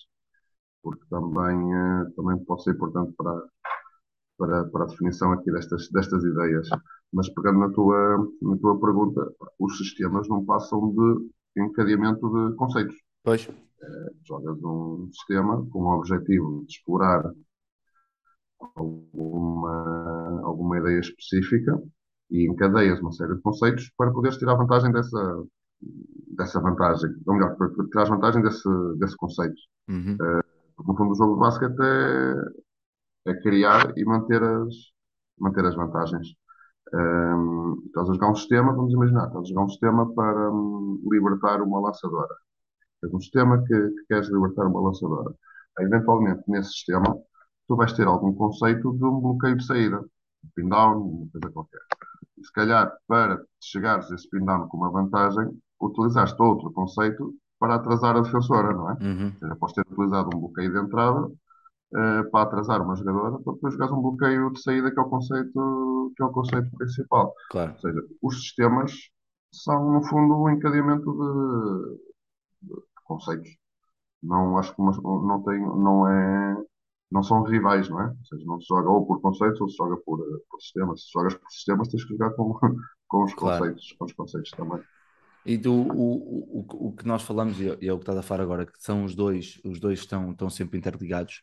[0.82, 3.42] porque também, eh, também pode ser importante para,
[4.36, 6.68] para, para a definição aqui destas, destas ideias.
[7.10, 9.26] Mas pegando na tua, na tua pergunta,
[9.58, 12.96] os sistemas não passam de encadeamento de conceitos.
[13.24, 13.48] Pois
[14.24, 17.32] jogas um sistema com o objetivo de explorar
[18.76, 21.80] alguma, alguma ideia específica
[22.30, 25.44] e encadeias uma série de conceitos para poderes tirar vantagem dessa,
[26.36, 28.68] dessa vantagem, ou melhor, para tirar vantagem desse,
[28.98, 29.60] desse conceito.
[29.88, 30.14] Uhum.
[30.14, 31.76] Uh, no fundo o jogo de basquete
[33.26, 34.74] é, é criar e manter as,
[35.38, 36.28] manter as vantagens.
[36.94, 40.52] Um, eh, estás a jogar um sistema, vamos imaginar, estás a jogar um sistema para
[40.52, 42.34] um, libertar uma lançadora
[43.02, 45.34] tens um sistema que, que queres libertar uma lançadora.
[45.80, 47.16] Eventualmente, nesse sistema,
[47.66, 51.50] tu vais ter algum conceito de um bloqueio de saída, um pin down, uma coisa
[51.52, 51.80] qualquer.
[52.38, 57.34] E se calhar, para chegares a esse pin down com uma vantagem, utilizaste outro conceito
[57.58, 58.94] para atrasar a defensora, não é?
[59.00, 59.32] Uhum.
[59.38, 61.30] Seja, podes ter utilizado um bloqueio de entrada
[61.94, 65.08] eh, para atrasar uma jogadora, para depois jogares um bloqueio de saída, que é o
[65.08, 67.34] conceito, que é o conceito principal.
[67.50, 67.72] Claro.
[67.72, 68.92] Ou seja, os sistemas
[69.52, 72.11] são, no fundo, um encadeamento de, de
[73.02, 73.50] conceitos.
[74.22, 76.56] Não acho que uma- não tem, não é,
[77.10, 78.08] não são rivais, não é?
[78.10, 81.02] Ou seja, não se joga ou por conceitos ou se joga por, eh, por sistemas.
[81.04, 82.54] Se jogas por sistemas, tens que jogar com,
[83.08, 83.74] com os Claro.
[83.74, 84.82] conceitos, com os conceitos também.
[85.44, 88.18] E do, o, o, o que nós falamos, e é e é o que estás
[88.18, 91.42] a falar agora, que são os dois, os dois estão, estão sempre interligados,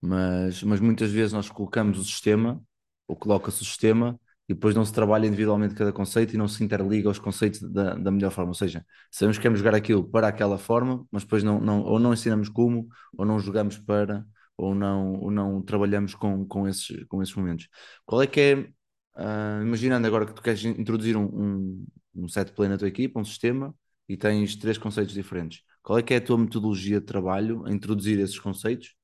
[0.00, 2.62] mas, mas muitas vezes nós colocamos o sistema,
[3.08, 6.62] ou coloca-se o sistema, e depois não se trabalha individualmente cada conceito e não se
[6.62, 8.50] interliga os conceitos da, da melhor forma.
[8.50, 11.98] Ou seja, sabemos que queremos jogar aquilo para aquela forma, mas depois não, não, ou
[11.98, 14.24] não ensinamos como, ou não jogamos para,
[14.56, 17.68] ou não, ou não trabalhamos com, com, esses, com esses momentos.
[18.04, 18.68] Qual é que é,
[19.16, 23.20] ah, imaginando agora que tu queres introduzir um, um, um set play na tua equipa,
[23.20, 23.74] um sistema,
[24.08, 25.62] e tens três conceitos diferentes.
[25.82, 28.94] Qual é que é a tua metodologia de trabalho a introduzir esses conceitos?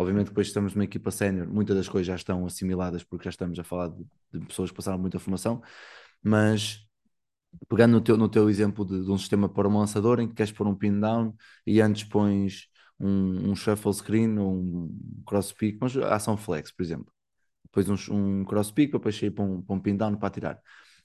[0.00, 3.58] Obviamente, depois estamos numa equipa sénior, muitas das coisas já estão assimiladas porque já estamos
[3.58, 5.60] a falar de, de pessoas que passaram muita formação,
[6.22, 6.86] mas
[7.68, 10.34] pegando no teu, no teu exemplo de, de um sistema para um lançador em que
[10.34, 11.34] queres pôr um pin down
[11.66, 16.82] e antes pões um, um shuffle screen ou um cross pick, mas ação flex, por
[16.82, 17.12] exemplo.
[17.64, 20.30] Depois um, um cross pick para depois sair para um, para um pin down para
[20.30, 20.60] tirar.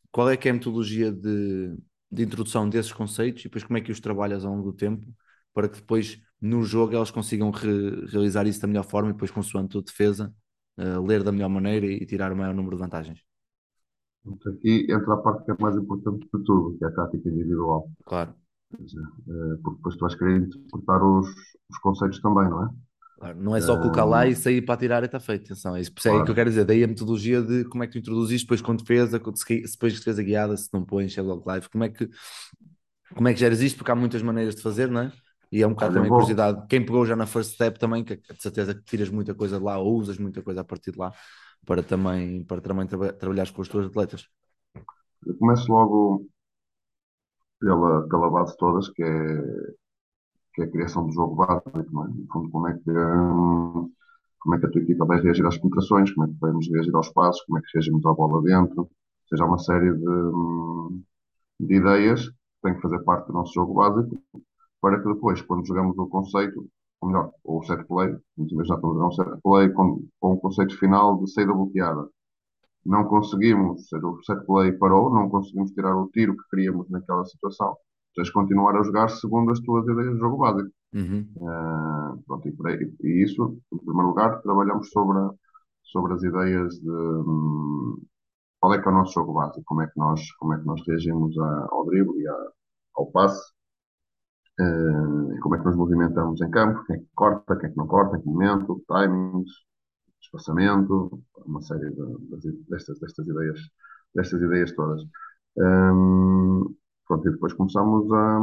[0.10, 1.76] Qual é que é a metodologia de,
[2.10, 5.06] de introdução desses conceitos e depois como é que os trabalhas ao longo do tempo
[5.54, 9.32] para que depois no jogo elas consigam re- realizar isso da melhor forma e depois
[9.32, 10.34] consoante a defesa
[10.78, 13.20] eh, ler da melhor maneira e tirar o maior número de vantagens.
[14.48, 17.90] Aqui entra a parte que é mais importante de tudo, que é a tática individual.
[18.06, 18.36] Claro,
[19.28, 21.28] eh, porque depois tu vais querer interpretar os,
[21.72, 22.70] os conceitos também, não é?
[23.18, 23.42] claro.
[23.42, 25.46] Não é só colocar lá e sair para tirar e está feito.
[25.46, 26.36] Atenção, é isso, isso é que eu Claro.
[26.36, 26.66] quero dizer.
[26.66, 30.00] Daí a metodologia de como é que tu introduzis depois com defesa, se depois de
[30.00, 32.10] defesa guiada, se não pões, é logo live, como é que
[33.16, 33.78] como é que geras isto?
[33.78, 35.12] Porque há muitas maneiras de fazer, não é?
[35.52, 36.66] E é um bocado Olha, também vou- curiosidade.
[36.68, 39.64] Quem pegou já na first step também, que de certeza que tiras muita coisa de
[39.64, 41.14] lá ou usas muita coisa a partir de lá
[41.66, 44.28] para também, para também traba trabalhares com os teus atletas.
[45.26, 46.26] Eu começo logo
[47.60, 49.66] pela, pela base todas, que é,
[50.54, 52.08] que é a criação do jogo básico, não é?
[52.10, 53.92] No fundo, como é que, hum,
[54.40, 56.96] como é que a tua equipa vai reagir às penetrações, como é que vamos reagir
[56.96, 58.82] aos passos, como é que reagimos à bola dentro.
[58.84, 58.90] Ou
[59.30, 60.06] seja, há uma série de,
[61.60, 64.22] de ideias que têm que fazer parte do nosso jogo básico
[64.82, 66.66] para que depois, quando jogamos o conceito,
[67.02, 70.40] ou melhor, o set play, vamos imaginar que jogamos um set play com, com o
[70.40, 72.10] conceito final de saída bloqueada.
[72.86, 77.26] Não conseguimos, seja, o set play parou, não conseguimos tirar o tiro que queríamos naquela
[77.26, 77.76] situação.
[78.16, 80.70] Tens de continuar a jogar segundo as tuas ideias de jogo básico.
[80.94, 81.28] Uhum.
[81.42, 85.32] Ah, pronto, e, aí- e isso, em primeiro lugar, trabalhamos sobre, a-
[85.84, 88.02] sobre as ideias de hum,
[88.60, 90.66] qual é que é o nosso jogo básico, como é que nós, como é que
[90.66, 92.48] nós reagimos a- ao drible e a-
[92.98, 93.42] ao passe,
[94.60, 97.78] e como é que nos movimentamos em campo, quem é que corta, quem é que
[97.78, 99.52] não corta, em que momento, timings,
[100.22, 103.60] espaçamento, uma série de- das- destas, destas ideias,
[104.16, 105.02] destas ideias todas.
[105.58, 106.76] Hum,
[107.08, 108.40] pronto, e depois começamos a,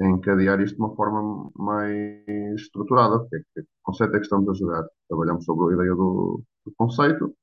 [0.00, 2.24] encadear isto de uma forma mais
[2.60, 4.84] estruturada, porque é que conceito é que estamos a jogar.
[5.08, 7.34] Trabalhamos sobre a ideia do, do conceito,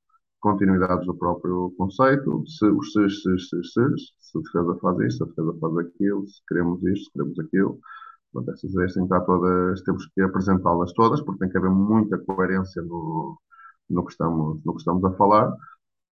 [0.41, 5.17] continuidades do próprio conceito, se, os ses, ses, ses, ses, se a defesa faz isto,
[5.17, 7.80] se a defesa faz aquilo, se queremos isto, se queremos aquilo.
[8.34, 11.71] Portanto, essas ideias têm que estar todas, temos que apresentá-las todas, porque tem que haver
[11.71, 13.38] muita coerência no,
[13.89, 15.54] no, que estamos, no que estamos a falar.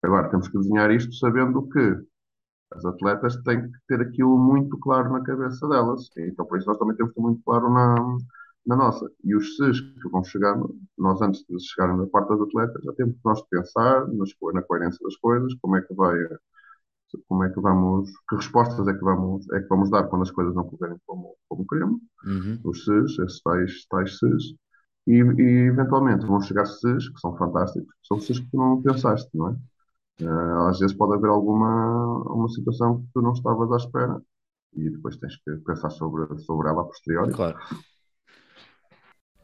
[0.04, 1.98] Agora, temos que desenhar isto sabendo que
[2.72, 6.10] as atletas têm que ter aquilo muito claro na cabeça delas.
[6.18, 7.96] Então, por isso, nós também temos que ter muito claro na,
[8.66, 9.10] na nossa.
[9.24, 12.94] E os ses que vão chegando, nós antes de chegarem na parte das atletas, já
[12.94, 16.18] temos nós pensar nas, na coerência das coisas, como é que vai,
[17.28, 20.32] como é que vamos, que respostas é que vamos, é que vamos dar quando as
[20.32, 22.60] coisas não correrem como, como queremos Uhum.
[22.66, 24.56] os SES, esses tais, tais SES,
[25.08, 29.30] e, e eventualmente vão chegar SES, que são fantásticos, são SES que tu não pensaste,
[29.36, 29.56] não é?
[30.22, 34.22] Eh, às vezes pode haver alguma uma situação que tu não estavas à espera
[34.74, 37.34] e depois tens que pensar sobre, sobre ela a posteriori.
[37.34, 37.58] Claro.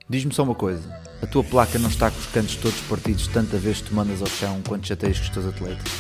[0.08, 0.88] Diz-me só uma coisa:
[1.22, 4.22] a tua placa não está com os cantos todos partidos tanta vez que tu mandas
[4.22, 5.92] ao chão quanto chateias com os teus atletas?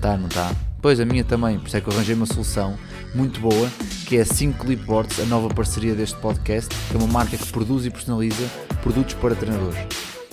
[0.00, 0.52] Tá, não tá?
[0.82, 2.76] Pois a minha também, por isso é que eu arranjei uma solução
[3.14, 3.70] muito boa,
[4.06, 7.46] que é a 5 Clipboards, a nova parceria deste podcast, que é uma marca que
[7.52, 8.48] produz e personaliza
[8.82, 9.78] produtos para treinadores.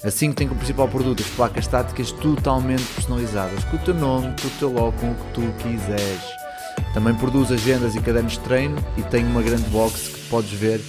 [0.04, 4.34] A 5 tem como principal produto as placas estáticas totalmente personalizadas, com o teu nome,
[4.42, 6.24] com o teu logo, com o que tu quiseres.
[6.94, 10.82] Também produz agendas e cadernos de treino e tem uma grande box que podes ver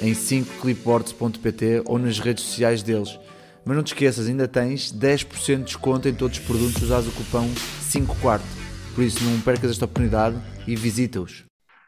[0.00, 3.18] em 5clipboards.pt ou nas redes sociais deles.
[3.64, 7.12] Mas não te esqueças, ainda tens 10% de desconto em todos os produtos usados o
[7.12, 7.48] cupom
[7.80, 8.46] 5 quarto.
[8.94, 11.44] Por isso não percas esta oportunidade e visita-os.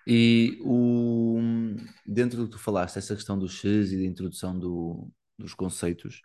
[0.06, 1.38] E o,
[2.06, 6.22] dentro do que tu falaste, essa questão do X e da introdução do, dos conceitos,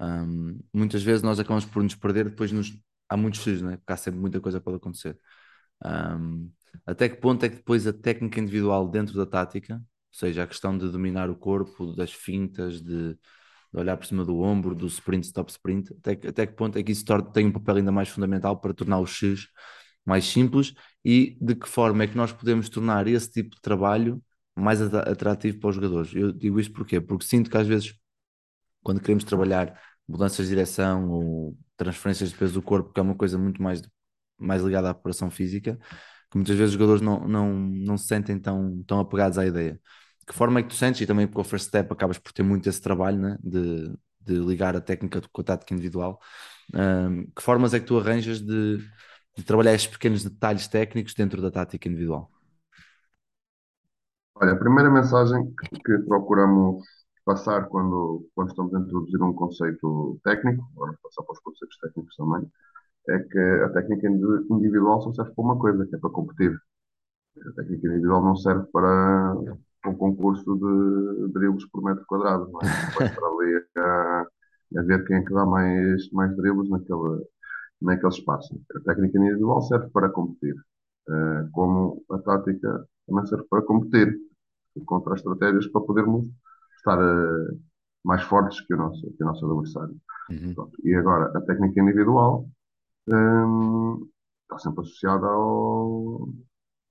[0.00, 2.72] hum, muitas vezes nós acabamos por nos perder, depois nos,
[3.08, 3.76] há muitos X, né?
[3.76, 5.18] porque há sempre muita coisa que pode acontecer.
[5.84, 6.50] Hum,
[6.86, 9.82] até que ponto é que depois a técnica individual dentro da tática,
[10.16, 13.18] seja, a questão de dominar o corpo, das fintas, de, de
[13.74, 16.82] olhar por cima do ombro, do sprint, stop sprint, até, que- até que ponto é
[16.82, 19.48] que isso torna- tem um papel ainda mais fundamental para tornar o X
[20.06, 20.74] mais simples
[21.04, 24.22] e de que forma é que nós podemos tornar esse tipo de trabalho
[24.56, 26.14] mais atra- atrativo para os jogadores?
[26.14, 27.00] Eu digo isto porquê?
[27.00, 27.94] Porque sinto que às vezes,
[28.82, 33.14] quando queremos trabalhar mudanças de direção ou transferências de peso do corpo, que é uma
[33.16, 33.82] coisa muito mais,
[34.38, 35.78] mais ligada à preparação física,
[36.30, 39.80] que muitas vezes os jogadores não, não, não se sentem tão, tão apegados à ideia.
[40.26, 42.42] Que forma é que tu sentes, e também porque o first step acabas por ter
[42.42, 43.38] muito esse trabalho né?
[43.42, 46.20] de, de ligar a técnica com a tática individual,
[46.74, 48.78] Ahm, que formas é que tu arranjas de,
[49.36, 52.32] de trabalhar estes pequenos detalhes técnicos dentro da tática individual?
[54.36, 56.84] Olha, a primeira mensagem que procuramos
[57.24, 62.16] passar quando, quando estamos a introduzir um conceito técnico, vamos passar para os conceitos técnicos
[62.16, 62.50] também,
[63.08, 66.52] é que a técnica indi- individual só serve para uma coisa, que é para competir.
[67.38, 69.36] A técnica individual não serve para
[69.86, 72.64] um concurso de dribles por metro quadrado, não é?
[72.96, 74.26] Vai estar ali a,
[74.78, 77.24] a ver quem é que dá mais, mais dribles naquele,
[77.80, 78.60] naquele espaço.
[78.76, 80.54] A técnica individual serve para competir,
[81.08, 84.16] eh, como a tática também serve para competir,
[84.76, 86.26] encontrar estratégias para podermos
[86.78, 87.56] estar eh,
[88.04, 89.96] mais fortes que o nosso, que o nosso adversário.
[90.30, 90.70] Uhum.
[90.84, 92.48] E agora, a técnica individual
[93.08, 94.08] hum,
[94.42, 96.28] está sempre associada ao,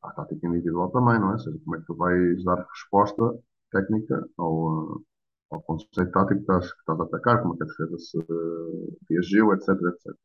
[0.03, 1.33] à tática individual também, não é?
[1.33, 3.39] Ou seja, como é que tu vais dar resposta
[3.71, 5.03] técnica ao, eh,
[5.51, 8.19] ao conceito tático que estás, que estás a atacar, como é que a defesa se
[8.19, 10.17] eh, reagiu, etc, etc.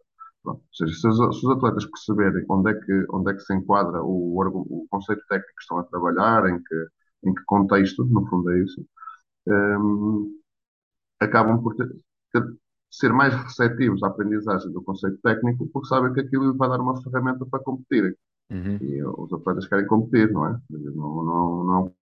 [0.43, 0.61] Pronto.
[0.63, 3.55] Ou seja, se os, se os atletas perceberem onde é que, onde é que se
[3.55, 6.87] enquadra o, o conceito técnico que estão a trabalhar, em que,
[7.25, 8.85] em que contexto, no fundo é isso,
[9.49, 10.41] hum,
[11.21, 11.89] acabam por ter,
[12.33, 12.57] ter-
[12.91, 17.01] ser mais receptivos à aprendizagem do conceito técnico, porque sabem que aquilo vai dar uma
[17.03, 18.15] ferramenta para competirem.
[18.51, 18.81] Uhum.
[18.81, 20.59] E os atletas querem competir, não é?
[20.71, 21.93] Não, não, não é um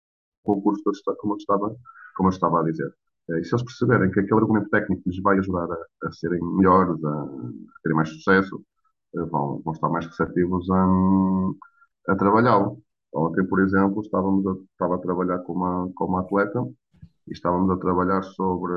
[0.45, 0.83] concurso
[1.19, 1.77] como eu estava,
[2.17, 2.95] como eu estava a dizer.
[3.31, 6.41] Eh, E se eles perceberem que aquele argumento técnico lhes vai ajudar a, a serem
[6.43, 8.65] melhores, a, a terem mais sucesso,
[9.17, 10.87] eh, vão, vão estar mais receptivos a,
[12.09, 12.83] a trabalhá-lo.
[13.15, 16.61] Ontem, por exemplo, estávamos a, estava a trabalhar com uma, com uma atleta
[17.29, 18.73] e estávamos a trabalhar sobre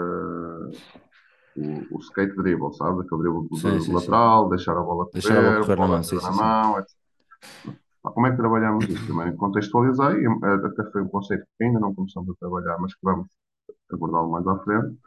[1.56, 3.02] o, o skate dribble, sabe?
[3.02, 3.98] Aquele dribble Sim, do sim, sim.
[3.98, 6.32] lateral, deixar a bola correr, Deixar a bola correr na bola mão, sim, correr sim,
[6.32, 6.44] na sim.
[6.44, 6.99] mão, etc.
[8.02, 9.06] Como é que trabalhamos isso?
[9.06, 13.00] Primeiro contextualizei, eh, até foi um conceito que ainda não começamos a trabalhar, mas que
[13.04, 13.28] vamos
[13.92, 14.98] abordá-lo mais à frente.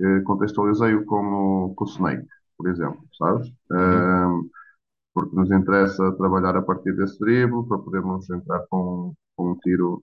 [0.00, 2.26] Eh, Contextualizei-o com com o Snake,
[2.58, 3.48] por exemplo, sabes?
[3.72, 4.48] Ahm,
[5.14, 10.02] porque nos interessa trabalhar a partir desse drible, para podermos entrar com, com um tiro,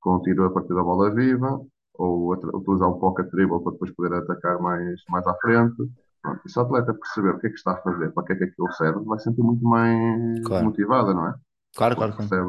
[0.00, 1.60] com um tiro a partir da bola viva,
[1.94, 5.76] ou utilizar um pocket dribble para depois poder atacar mais, mais à frente.
[6.22, 8.32] Pronto, e se o atleta perceber o que é que está a fazer, para que
[8.34, 10.58] é que aquilo serve, vai sentir muito mais Claro.
[10.58, 11.34] motivada, não é?
[11.74, 12.46] Claro, claro, percebe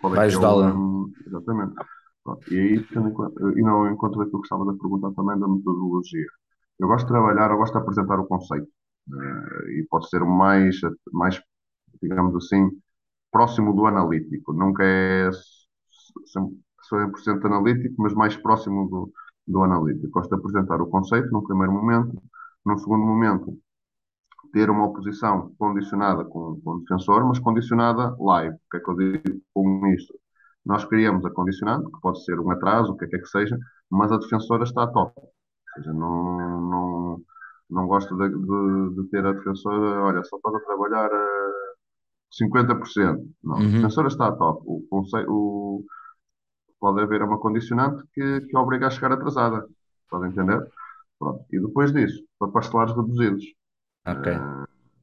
[0.00, 0.70] qual é Vai é ajudá-la.
[0.76, 1.74] hum, Exatamente.
[2.24, 2.88] Pronto, e aí,
[3.56, 6.26] e não encontro aquilo que estava a perguntar também da metodologia.
[6.78, 8.68] Eu gosto de trabalhar, eu gosto de apresentar o conceito.
[9.12, 10.76] eh, e pode ser mais,
[11.12, 11.40] mais,
[12.02, 12.70] digamos assim,
[13.32, 14.52] próximo do analítico.
[14.54, 15.66] Nunca é s-
[16.88, 19.12] 100% analítico, mas mais próximo do,
[19.46, 20.10] do analítico.
[20.10, 22.22] Gosto de apresentar o conceito num primeiro momento.
[22.66, 23.58] Num segundo momento,
[24.52, 28.54] ter uma oposição condicionada com, com o defensor, mas condicionada live.
[28.56, 30.14] O que é que eu digo com isto?
[30.64, 33.26] Nós criamos a condicionante, que pode ser um atraso, o que é que, é que
[33.28, 33.58] seja,
[33.90, 35.14] mas a defensora está a top.
[35.20, 35.32] Ou
[35.74, 37.22] seja, não, não,
[37.70, 41.26] não gosto de, de- de ter a defensora, olha, só estás a trabalhar a
[42.30, 43.24] 50%.
[43.42, 43.72] Não, a Uhum.
[43.72, 44.62] defensora está a top.
[44.66, 44.84] O,
[45.28, 45.84] o-
[46.80, 49.66] pode haver uma condicionante que, que obriga a chegar atrasada.
[50.10, 50.60] Podem entender?
[51.20, 51.46] Pronto.
[51.52, 53.44] E depois disso, para parcelares reduzidos.
[54.06, 54.26] Ok.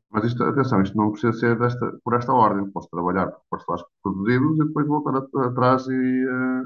[0.10, 2.69] Mas isto, atenção, isto não precisa ser desta, por esta ordem.
[2.71, 6.63] Posso trabalhar por parcelares reduzidos e depois voltar a- atrás e, eh,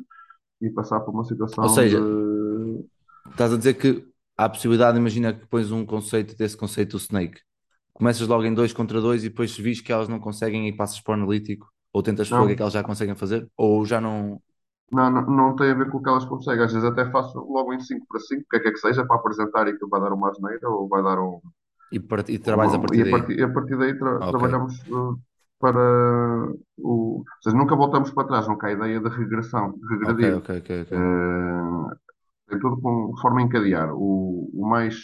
[0.67, 2.85] e passar por uma situação Ou seja, de...
[3.31, 4.05] Estás a dizer que
[4.37, 7.39] há a possibilidade, imagina que pões um conceito desse conceito do Snake.
[7.93, 10.75] Começas logo em dois contra dois e depois se vis que elas não conseguem e
[10.75, 12.47] passas para o analítico, ou tentas Não.
[12.47, 14.41] que é que elas já conseguem fazer, ou já não.
[14.91, 16.63] Não, não, não tem a ver com o que elas conseguem.
[16.65, 18.77] Às vezes até faço logo em 5 para 5, o que é que é que
[18.79, 21.41] seja, para apresentar e que vai dar uma asneira ou vai dar um...
[21.91, 23.09] E, part- e trabalhas a uma- partir e, a daí.
[23.09, 24.31] partir, e a partir daí tra- Ok.
[24.31, 25.19] trabalhamos uh,
[25.59, 25.79] para
[26.77, 27.19] o...
[27.19, 30.41] Ou seja, nunca voltamos para trás, nunca há a ideia de regressão, de regredir.
[30.41, 30.91] ok, ok, ok.
[30.91, 33.91] Eh, é tudo com forma a encadear.
[33.93, 34.95] O, o mais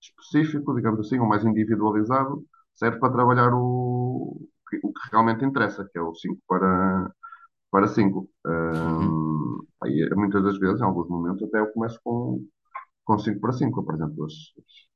[0.00, 4.40] específico, digamos assim, ou mais individualizado, serve para trabalhar o,
[4.84, 7.10] o que realmente interessa, que é o 5 para,
[7.70, 8.28] para 5.
[8.98, 9.20] Uhum.
[9.82, 12.44] Aí, muitas das vezes, em alguns momentos, até eu começo com,
[13.04, 14.32] com 5 para 5, apresento as,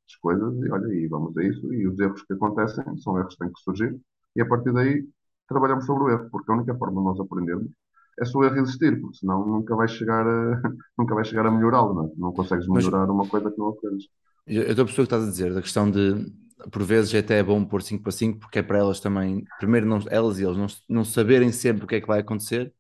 [0.09, 3.35] as coisas e olha, e vamos a isso, e os erros que acontecem são erros
[3.35, 4.01] que têm que surgir,
[4.37, 5.07] e a partir daí
[5.49, 7.71] trabalhamos sobre o erro, porque a única forma de nós aprendermos
[8.19, 10.63] é só o erro existir, porque senão nunca vais chegar a,
[10.99, 12.11] nunca vais chegar a melhorá-lo, não, é?
[12.17, 14.07] não consegues Mas melhorar uma coisa que não aprendes.
[14.47, 16.33] eu eu estou a perceber o que estás a dizer, da questão de,
[16.71, 19.87] por vezes até é bom pôr 5 para 5, porque é para elas também, primeiro
[19.87, 22.73] não, elas e eles não, não saberem sempre o que é que vai acontecer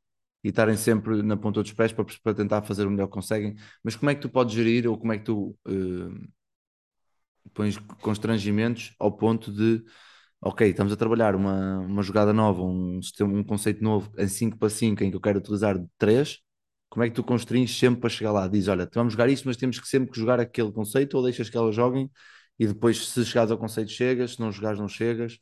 [0.45, 3.57] e estarem sempre na ponta dos pés para, para tentar fazer o melhor que conseguem.
[3.83, 6.29] Mas como é que tu podes gerir ou como é que tu eh,
[7.53, 9.83] pões constrangimentos ao ponto de,
[10.41, 14.59] ok, estamos a trabalhar uma, uma jogada nova, um, sistema, um conceito novo em 5
[14.59, 16.41] para 5 em que eu quero utilizar 3,
[16.89, 18.49] como é que tu constringes sempre para chegar lá?
[18.49, 21.51] Diz, olha, vamos jogar isto, mas temos que sempre que jogar aquele conceito ou deixas
[21.51, 22.11] que elas joguem
[22.59, 25.39] e depois se chegares ao conceito chegas, se não jogares não chegas,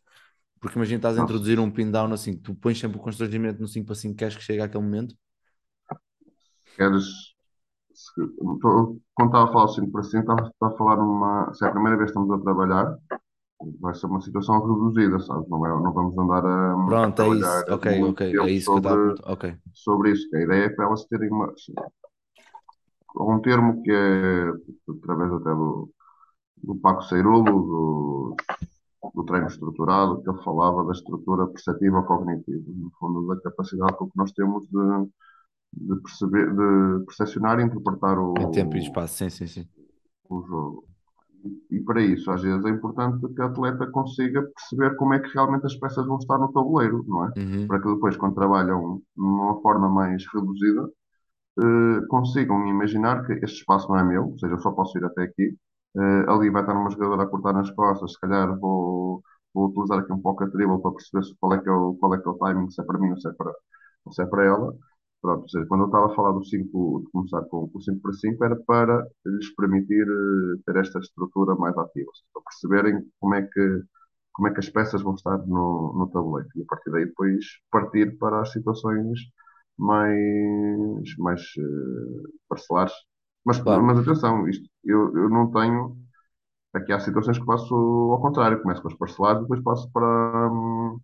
[0.62, 3.60] porque imagina estás a Não, introduzir um pin down assim, tu pões sempre o constrangimento
[3.62, 5.16] no 5 para 5 queres que chegue àquele momento?
[6.76, 7.04] queres,
[7.94, 8.12] se,
[9.14, 11.72] quando estava a falar 5 para 5, estava, estava a falar numa, se é a
[11.72, 12.98] primeira vez que estamos a trabalhar,
[13.80, 15.48] vai ser uma situação reduzida, sabes?
[15.50, 18.78] Não, é, não vamos andar a, a Pronto, é isso, ok, ok, é isso que
[18.78, 20.28] eu estava a sobre, sobre isso.
[20.30, 21.52] que A ideia é para elas terem uma,
[23.16, 24.48] um termo que é,
[24.90, 25.90] através até do,
[26.62, 28.36] do Paco Seirulo, do,
[29.14, 34.16] do treino estruturado, que ele falava da estrutura perceptiva cognitiva, no fundo, da capacidade que
[34.16, 39.30] nós temos de, de perceber, de percepcionar e interpretar em tempo e o, espaço, sim,
[39.30, 39.68] sim, sim,
[40.28, 40.84] o jogo.
[41.70, 45.34] E para isso, às vezes, é importante que a atleta consiga perceber como é que
[45.34, 47.32] realmente as peças vão estar no tabuleiro, não é?
[47.36, 47.66] Uhum.
[47.66, 50.88] Para que depois, quando trabalham de uma forma mais reduzida,
[51.58, 55.04] eh, consigam imaginar que este espaço não é meu, ou seja, eu só posso ir
[55.04, 55.56] até aqui.
[55.96, 59.22] Eh, ali vai estar uma jogadora a cortar nas costas, se calhar vou,
[59.54, 62.14] vou utilizar aqui um pouco a dribble para perceber qual é que é o, qual
[62.14, 63.52] é que é o timing, se é para mim ou se é para,
[64.12, 64.74] se é para ela.
[65.20, 68.12] Pronto, seja, quando eu estava a falar do 5, de começar com o 5 para
[68.14, 73.42] 5, era para lhes permitir eh, ter esta estrutura mais ativa, para perceberem como é
[73.42, 73.82] que,
[74.32, 76.48] como é que as peças vão estar no, no tabuleiro.
[76.56, 79.18] E a partir daí depois partir para as situações
[79.78, 82.92] mais, mais eh, parcelares.
[83.44, 85.96] Mas, Claro, mas atenção, isto, eu, eu não tenho.
[86.74, 90.50] Aqui há situações que passo ao contrário, começo com os parcelares e depois passo para,
[90.52, 91.00] hum,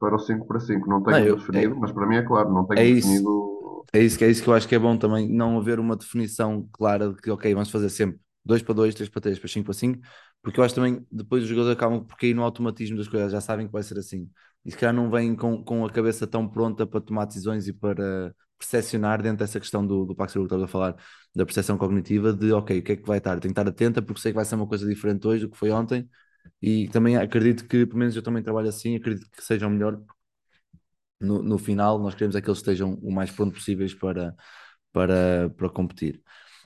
[0.00, 0.88] para o 5 para 5.
[0.90, 3.22] Não não, tenho eu, definido, é, mas para mim é claro, não é tenho isso,
[3.22, 3.84] definido.
[3.94, 5.96] É isso, que- é isso que eu acho que é bom também, não haver uma
[5.96, 9.48] definição clara de que, ok, vamos fazer sempre 2 para 2, 3 para 3, para
[9.48, 10.00] 5 para 5,
[10.42, 13.40] porque eu acho também, depois os jogadores acabam por cair no automatismo das coisas, já
[13.40, 14.30] sabem que vai ser assim.
[14.64, 17.72] E se calhar não vêm com, com a cabeça tão pronta para tomar decisões e
[17.74, 20.96] para percepcionar dentro dessa questão do, do Pax que estava a falar,
[21.34, 23.40] da percepção cognitiva, de, ok, o que é que vai estar?
[23.40, 25.58] Tenho que estar atenta porque sei que vai ser uma coisa diferente hoje do que
[25.58, 26.08] foi ontem,
[26.62, 30.00] e também acredito que, pelo menos eu também trabalho assim, acredito que seja o melhor
[31.20, 34.34] no, no final nós queremos é que eles estejam o mais pronto possíveis para,
[34.92, 36.22] para, para competir.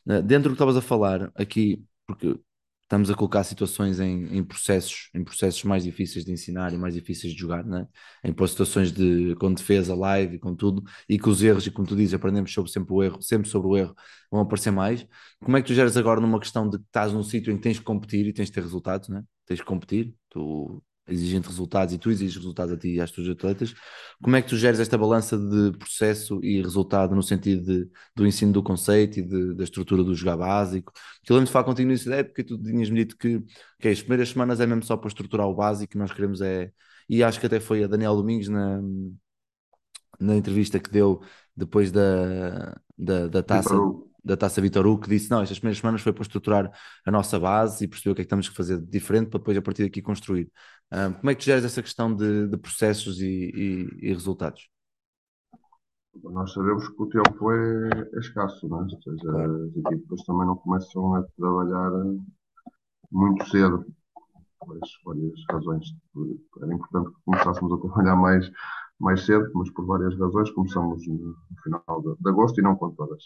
[0.09, 2.38] Eh, Dentro do que estavas a falar aqui, porque
[2.85, 6.94] estamos a colocar situações em, em processos, em processos mais difíceis de ensinar e mais
[6.94, 7.87] difíceis de jogar, né?
[8.23, 11.87] Em situações de, com defesa, live e com tudo, e que os erros, e como
[11.88, 13.94] tu dizes, aprendemos sobre sempre o erro, sempre sobre o erro,
[14.31, 15.07] vão aparecer mais.
[15.42, 17.62] Como é que tu geras agora numa questão de que estás num sítio em que
[17.62, 19.23] tens que competir e tens de ter resultados, né?
[19.47, 23.29] Tens de competir, tu exigem resultados e tu exiges resultados a ti e às tuas
[23.29, 23.75] atletas.
[24.23, 28.27] Como é que tu geres esta balança de processo e resultado no sentido de, do
[28.27, 30.93] ensino do conceito e de- da estrutura do jogar básico?
[31.21, 33.37] Porque eu lembro de falar contigo nisso da época e tu tinhas-me dito que
[33.79, 36.73] ok, as primeiras semanas é mesmo só para estruturar o básico e nós queremos é.
[37.09, 38.81] E acho que até foi a Daniel Domingos na,
[40.21, 41.21] na entrevista que deu
[41.57, 43.85] depois da, da, da taça.
[44.25, 46.71] Da taça Vitor Hugo, que disse: Não, estas primeiras semanas foi para estruturar
[47.07, 49.39] a nossa base e perceber o que é que estamos a fazer de diferente para
[49.39, 50.51] depois a partir daqui construir.
[50.91, 54.69] Ah, como é que tu geres essa questão de, de processos e, e- e resultados?
[56.25, 58.83] nós sabemos que o tempo é, é escasso, não é?
[58.85, 59.55] Ou seja, Claro.
[59.67, 61.91] as equipas também não começam a trabalhar
[63.11, 63.85] muito cedo,
[64.61, 65.87] por várias razões.
[66.63, 68.51] Era importante que começássemos a trabalhar mais,
[69.01, 71.16] mais cedo, mas por várias razões começamos no
[71.51, 73.25] no final de, de agosto e não com todas.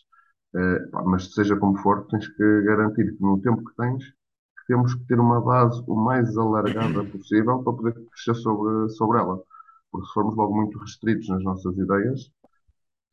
[0.57, 4.67] Eh, pá, mas seja como for, tens que garantir que no tempo que tens, que
[4.69, 9.43] temos que ter uma base o mais alargada possível para poder crescer sobre, sobre ela.
[9.91, 12.31] Porque se formos logo muito restritos nas nossas ideias,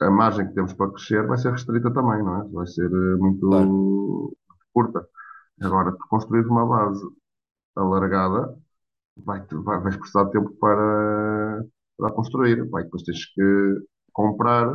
[0.01, 2.47] a margem que temos para crescer vai ser restrita também, não é?
[2.49, 3.17] Vai ser eh,
[3.49, 3.75] Claro.
[3.97, 4.35] muito
[4.73, 5.07] curta.
[5.61, 7.03] Agora, tu construís uma base
[7.75, 8.57] alargada,
[9.17, 11.65] vai, vai, vais precisar de tempo para,
[11.97, 12.69] para construir.
[12.69, 13.43] Vai, depois tens que
[14.13, 14.67] comprar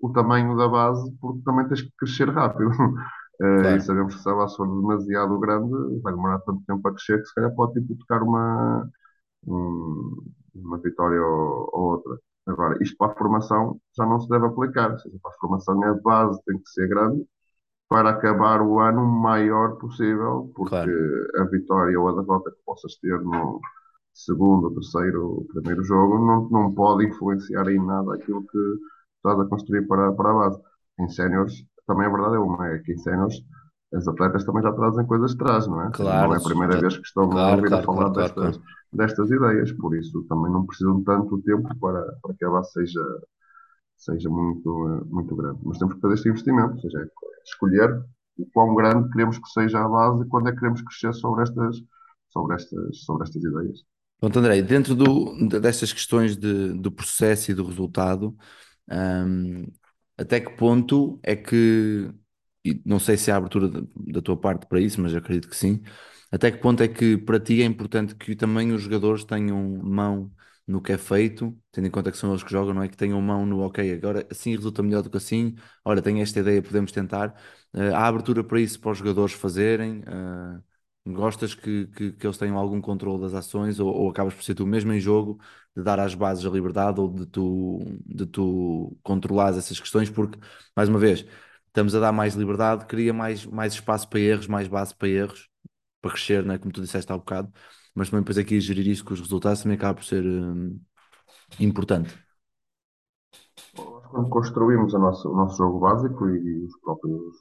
[0.00, 2.70] o tamanho da base, porque também tens que crescer rápido.
[3.42, 3.76] eh, Claro.
[3.76, 7.18] e sabemos que se a base for demasiado grande, vai demorar tanto tempo a crescer
[7.20, 8.88] que se calhar pode hipotecar uma,
[9.46, 10.22] um-
[10.54, 12.18] uma vitória ou, ou outra.
[12.46, 15.82] Agora, isto para a formação já não se deve aplicar, ou seja, para a formação
[15.84, 17.24] a base tem que ser grande
[17.88, 20.96] para acabar o ano o maior possível, porque Claro.
[21.38, 23.60] a vitória ou a derrota que possas ter no
[24.14, 28.58] segundo, terceiro, primeiro jogo não, não pode influenciar em nada aquilo que
[29.26, 30.60] estás a construir para, para a base.
[31.00, 31.54] Em séniores,
[31.86, 33.36] também a verdade é uma, é que em séniores
[33.94, 35.90] as atletas também já trazem coisas de trás, não é?
[35.92, 38.60] Claro, não é a primeira vez que estão a claro, ouvir claro, a falar destas,
[38.92, 42.72] destas ideias, por isso também não precisam de tanto tempo para, para que a base
[42.72, 43.00] seja,
[43.96, 45.60] seja muito, muito grande.
[45.64, 47.08] Mas temos que fazer este investimento, ou seja, é
[47.44, 48.04] escolher
[48.38, 51.42] o quão grande queremos que seja a base e quando é que queremos crescer sobre
[51.42, 51.76] estas,
[52.28, 53.78] sobre estas, sobre estas ideias.
[54.18, 58.34] Pronto, André, dentro do, de- destas questões de, do processo e do resultado,
[58.90, 59.66] hum,
[60.16, 62.10] até que ponto é que,
[62.64, 65.82] e não sei se há abertura da, tua parte para isso, mas acredito que sim,
[66.30, 70.32] até que ponto é que para ti é importante que também os jogadores tenham mão
[70.66, 72.88] no que é feito, tendo em conta que são eles que jogam, não é?
[72.88, 76.40] Que tenham mão no ok, agora assim resulta melhor do que assim, olha, tenho esta
[76.40, 77.32] ideia, podemos tentar.
[77.72, 80.02] Eh, há abertura para isso para os jogadores fazerem.
[80.06, 80.60] eh,
[81.06, 84.54] Gostas que, que, que eles tenham algum controle das ações ou, ou acabas por ser
[84.56, 85.38] tu mesmo em jogo
[85.76, 90.38] de dar às bases a liberdade ou de tu, de tu controlares essas questões, porque,
[90.76, 91.24] mais uma vez,
[91.68, 95.48] estamos a dar mais liberdade, cria mais, mais espaço para erros, mais base para erros,
[96.02, 96.58] para crescer, né?
[96.58, 97.52] Como tu disseste há bocado,
[97.94, 100.80] mas também depois aqui gerir isso com os resultados também acaba por ser hum,
[101.60, 102.14] importante.
[104.10, 107.36] Quando construímos nossa- o nosso jogo básico e os próprios,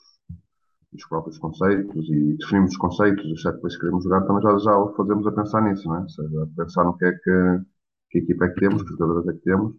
[0.96, 4.58] os próprios conceitos e definimos os conceitos, os sete plays que queremos jogar, também já,
[4.58, 6.02] já o fazemos a pensar nisso, não é?
[6.02, 7.62] Ou seja, a pensar no que é que,
[8.12, 9.76] que equipa é que temos, que jogadores é que temos.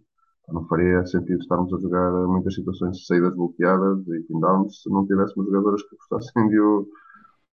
[0.48, 4.90] Não faria sentido estarmos a jogar muitas situações de saídas bloqueadas e pin downs se
[4.90, 6.88] não tivéssemos jogadores que gostassem de o,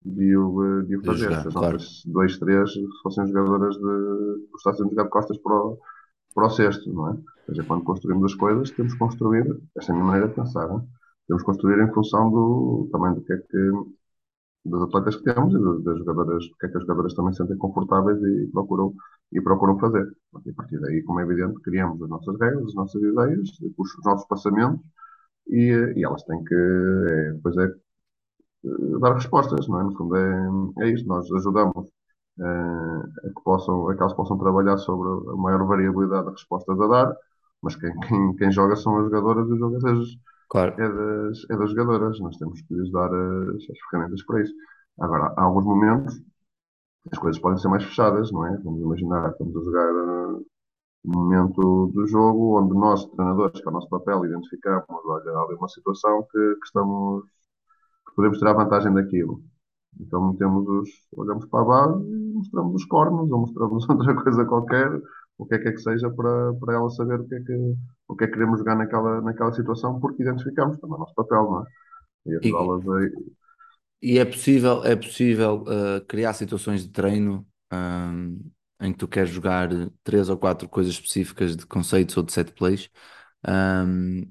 [0.05, 1.23] de o, de o fazer.
[1.23, 1.77] jogar, as claro.
[2.05, 5.79] dois, três fossem jogadoras de que gostassem de jogar de costas para o,
[6.35, 7.11] para o cesto, não é?
[7.11, 10.35] Ou seja, quando construímos as coisas, temos que construir, esta é a minha maneira de
[10.35, 11.02] pensar, não é?
[11.33, 13.71] Temos construir em função do, também do que é que,
[14.65, 17.37] das atletas que temos e das, jogadoras, do que é que as jogadoras também se
[17.37, 18.93] sentem confortáveis e procuram,
[19.31, 20.05] e procuram fazer.
[20.45, 23.95] E a partir daí, como é evidente, criamos as nossas regras, as nossas ideias, os,
[23.97, 24.85] os nossos passamentos
[25.47, 27.65] e, e elas têm que, é, depois é,
[28.65, 29.83] eh, dar respostas, não é?
[29.83, 31.89] No fundo é, é isto, nós ajudamos
[32.39, 36.79] eh, a que possam, a que elas possam trabalhar sobre a maior variabilidade de respostas
[36.79, 37.15] a dar,
[37.61, 40.09] mas quem, quem, quem joga são as jogadoras e o é das,
[40.53, 40.75] Claro.
[40.77, 42.19] é das, é das jogadoras.
[42.19, 44.53] Nós temos que lhes dar as, as ferramentas para isso.
[44.99, 46.21] Agora, há alguns momentos
[47.11, 48.57] as coisas podem ser mais fechadas, não é?
[48.59, 50.43] Vamos imaginar, estamos a jogar eh,
[51.05, 55.43] um momento do jogo onde nós, treinadores, que é o nosso papel, identificamos, olha, há
[55.43, 57.25] ali uma situação que, que estamos,
[58.07, 59.43] que podemos tirar vantagem daquilo.
[59.99, 64.45] Então metemos os, olhamos para a base e mostramos os cornos ou mostramos outra coisa
[64.45, 64.89] qualquer,
[65.37, 67.53] o que é que é que seja para, para ela saber o que é que,
[68.07, 71.43] o que é que queremos jogar naquela, naquela situação, porque identificamos também o nosso papel,
[71.43, 71.65] não é?
[72.27, 73.09] E ajudá-las a,
[74.01, 78.39] E é possível, é possível uh, criar situações de treino um,
[78.81, 79.69] em que tu queres jogar
[80.03, 82.89] três ou quatro coisas específicas de conceitos ou de set plays
[83.47, 84.21] um,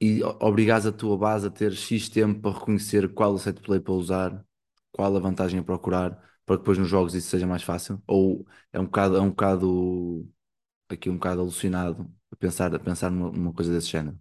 [0.00, 3.80] e obrigares a tua base a ter X tempo para reconhecer qual o set play
[3.80, 4.44] para usar,
[4.92, 8.02] qual a vantagem a procurar, para que depois nos jogos isso seja mais fácil?
[8.08, 10.28] Ou é um bocado, é um bocado
[10.88, 14.18] aqui um bocado alucinado a pensar, a pensar numa, numa coisa desse género?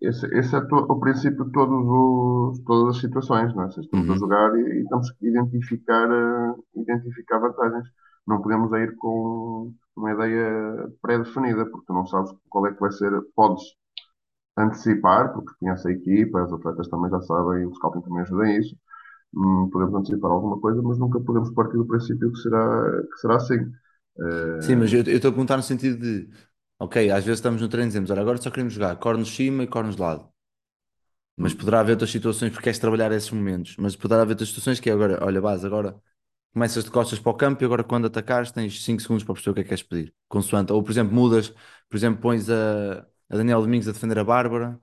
[0.00, 1.74] Esse, esse é to- o princípio de todos
[2.58, 3.68] os, todas as situações, não é?
[3.68, 4.18] Estamos a Uhum.
[4.18, 7.88] jogar e, e temos que identificar, eh, identificar vantagens.
[8.26, 12.92] Não podemos ir com uma ideia pré-definida, porque tu não sabes qual é que vai
[12.92, 13.10] ser.
[13.34, 13.62] Podes
[14.58, 18.58] antecipar, porque conhece a equipa, as atletas também já sabem, o scouting também ajuda em
[18.60, 18.76] isso.
[19.34, 23.36] Hum, podemos antecipar alguma coisa, mas nunca podemos partir do princípio que será, que será
[23.36, 23.56] assim.
[24.20, 26.30] Eh, Sim, mas eu estou a perguntar no sentido de,
[26.78, 29.34] ok, às vezes estamos no treino e dizemos, olha, agora só queremos jogar cornos de
[29.36, 30.30] cima e cornos de lado.
[31.36, 33.76] Mas poderá haver outras situações porque queres trabalhar esses momentos.
[33.78, 36.00] Mas poderá haver outras situações que é agora, olha, base, agora
[36.54, 39.52] começas de costas para o campo e agora quando atacares tens 5 segundos para perceber
[39.52, 40.14] o que é que queres pedir.
[40.28, 40.72] Consoante.
[40.72, 41.50] Ou, por exemplo, mudas,
[41.88, 43.00] por exemplo, pões a,
[43.30, 44.80] a Daniel Domingos a defender a Bárbara.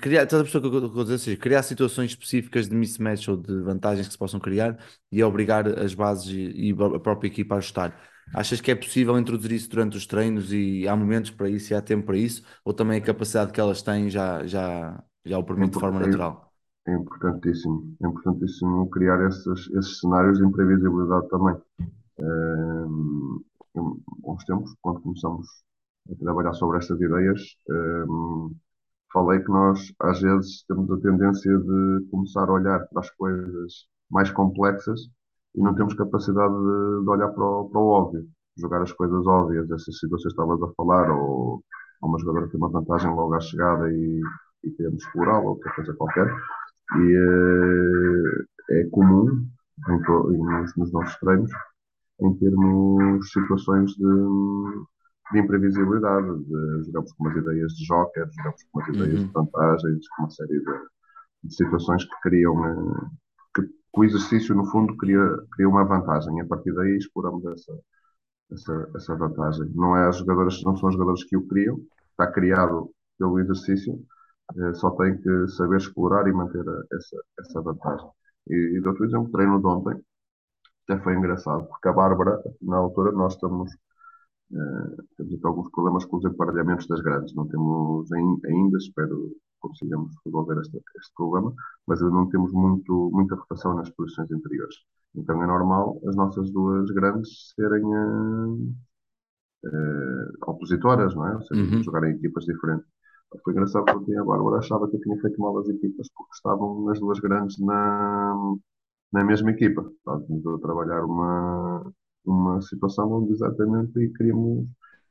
[0.00, 1.12] Criar, estás a perceber o que eu estou a dizer?
[1.14, 4.78] Ou seja, criar situações específicas de mismatch ou de vantagens que se possam criar
[5.12, 8.00] e obrigar as bases e, e a própria equipa a ajustar.
[8.32, 11.76] Achas que é possível introduzir isso durante os treinos e há momentos para isso e
[11.76, 12.42] há tempo para isso?
[12.64, 16.00] Ou também a capacidade que elas têm já, já, já o permite de forma É-
[16.00, 16.50] natural?
[16.88, 21.56] É importantíssimo, é importantíssimo criar esses, esses cenários de imprevisibilidade também.
[22.20, 23.40] Ehm,
[23.76, 25.46] em uns tempos, quando começamos
[26.12, 28.50] a trabalhar sobre estas ideias, ehm,
[29.14, 33.74] falei que nós, às vezes, temos a tendência de começar a olhar para as coisas
[34.10, 35.00] mais complexas
[35.56, 39.26] e não temos capacidade de, de olhar para o, para o óbvio, jogar as coisas
[39.26, 41.64] óbvias, essas situações que estavas a falar, ou,
[42.02, 44.22] ou uma jogadora tem uma vantagem logo à chegada e,
[44.64, 46.28] e queremos explorá-la, ou outra coisa qualquer.
[46.98, 47.16] E
[48.70, 49.46] eh, é comum
[49.88, 51.50] em- nos, nos nossos treinos
[52.20, 54.04] em termos situações de,
[55.32, 59.24] de imprevisibilidade, de jogamos com umas ideias de joker, jogamos com umas ideias Uhum.
[59.24, 60.72] de vantagens, com uma série de,
[61.44, 63.08] de situações que criam, eh,
[63.56, 65.20] que, que o exercício, no fundo, cria,
[65.52, 66.36] cria uma vantagem.
[66.38, 67.72] E a partir daí exploramos essa,
[68.52, 69.70] essa, essa vantagem.
[69.74, 71.78] Não, é as jogadoras, não são as jogadoras que o criam,
[72.10, 73.94] está criado pelo exercício,
[74.58, 78.08] eh, só tem que saber explorar e manter a- essa, essa vantagem.
[78.48, 80.00] E, e dou-te um exemplo, treino de ontem,
[80.88, 83.70] até foi engraçado, porque a Bárbara, na altura, nós estamos,
[84.52, 89.30] eh, temos aqui alguns problemas com os emparelhamentos das grandes, não temos ain- ainda, espero
[89.30, 91.54] que consigamos resolver este, este problema,
[91.86, 94.76] mas ainda não temos muito, muita rotação nas posições interiores.
[95.14, 98.74] Então é normal as nossas duas grandes serem eh,
[99.66, 101.34] eh, opositoras, não é?
[101.36, 101.82] Ou seja, Uhum.
[101.82, 102.86] jogarem em equipas diferentes.
[103.44, 106.88] Foi engraçado porque a Bárbara achava que eu tinha feito mal as equipas porque estavam
[106.90, 108.34] as duas grandes na,
[109.12, 109.82] na mesma equipa.
[109.98, 111.92] Estávamos a trabalhar uma,
[112.24, 114.66] uma situação onde exatamente queríamos,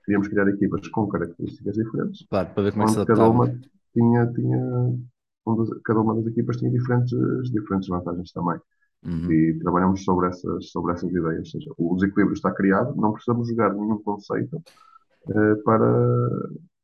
[0.05, 3.47] queríamos criar equipas com características diferentes, Claro, para ver como é que se cada uma
[3.93, 4.99] tinha, tinha
[5.83, 7.11] cada uma das equipas tinha diferentes,
[7.51, 8.59] diferentes vantagens também.
[9.05, 9.31] Uhum.
[9.31, 11.39] E trabalhamos sobre essas, sobre essas ideias.
[11.39, 14.63] Ou seja, o desequilíbrio está criado, não precisamos jogar nenhum conceito
[15.29, 16.19] eh, para,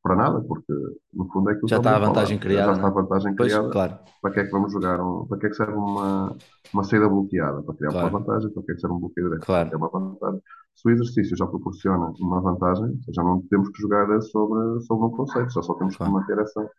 [0.04, 0.74] para nada, porque
[1.14, 2.40] no fundo é aquilo Já que está a vantagem falar.
[2.40, 3.70] criada, Já está a vantagem Pois, criada.
[3.70, 5.02] claro, Para que é que vamos jogar?
[5.02, 6.38] Um, para que é que serve uma,
[6.74, 7.62] uma saída bloqueada?
[7.64, 8.08] Para criar Claro.
[8.10, 8.50] uma vantagem?
[8.52, 9.46] Para que é que serve um bloqueio direto?
[9.46, 9.70] Claro.
[9.74, 10.42] É uma vantagem.
[10.76, 15.12] Se o exercício já proporciona uma vantagem, já não temos que jogar sobre, sobre um
[15.12, 16.14] conceito, já só temos Claro.
[16.14, 16.70] que manter essa,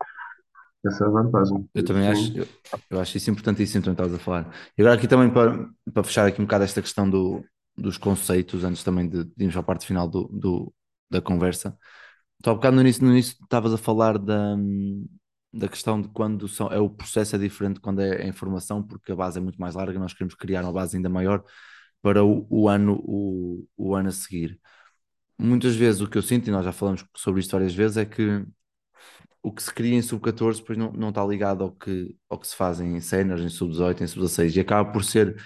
[0.86, 1.68] essa vantagem.
[1.74, 2.46] Eu também acho, eu,
[2.90, 4.54] eu acho isso importantíssimo, também estavas a falar.
[4.76, 7.44] E agora aqui também para, para fechar aqui um bocado esta questão do,
[7.76, 10.72] dos conceitos, antes também de, de irmos à parte final do, do-
[11.10, 11.76] da conversa.
[12.40, 14.56] Então, bocado no início, no início estavas a falar da,
[15.52, 19.12] da questão de quando são, é o processo é diferente quando é a informação, porque
[19.12, 21.44] a base é muito mais larga, nós queremos criar uma base ainda maior
[22.02, 24.58] para o, o ano, o, o ano a seguir.
[25.38, 28.06] Muitas vezes o que eu sinto, e nós já falamos sobre isto várias vezes, é
[28.06, 28.44] que
[29.42, 32.46] o que se cria em sub-14 depois não, não está ligado ao que, ao que
[32.46, 35.36] se faz em séniores, em sub-18, em sub-16 e acaba por ser,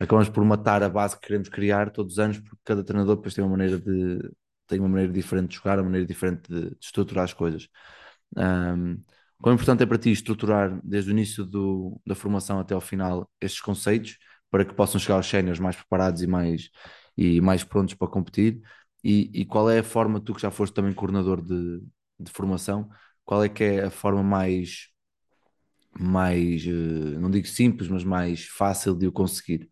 [0.00, 3.34] acabamos por matar a base que queremos criar todos os anos porque cada treinador depois
[3.34, 4.18] tem uma maneira de
[4.66, 7.68] tem uma maneira diferente de jogar, uma maneira diferente de, de estruturar as coisas.
[8.36, 9.02] Um,
[9.40, 13.28] quão importante é para ti estruturar desde o início do, da formação até ao final
[13.40, 14.18] estes conceitos
[14.50, 16.70] para que possam chegar aos séniores mais preparados e mais,
[17.16, 18.60] e mais prontos para competir?
[19.02, 21.80] E, e qual é a forma, tu que já foste também coordenador de,
[22.18, 22.88] de formação,
[23.24, 24.88] qual é que é a forma mais,
[25.98, 29.68] mais, eh, não digo simples, mas mais fácil de o conseguir?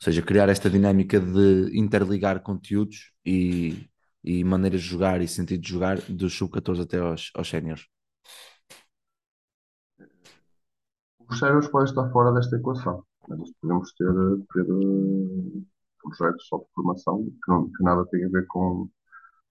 [0.00, 3.88] Ou seja, criar esta dinâmica de interligar conteúdos e,
[4.26, 7.84] e maneiras de jogar e sentido de jogar dos sub-14 até aos, aos séniores.
[11.30, 14.12] Os séniores podem estar fora desta equação, nós podemos ter,
[14.52, 15.62] ter eh,
[16.02, 18.88] projetos só de formação que, não, que nada tem a ver com,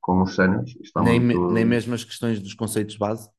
[0.02, 0.74] com os séniores.
[0.98, 3.30] Nem, muito- nem mesmo as questões dos conceitos base?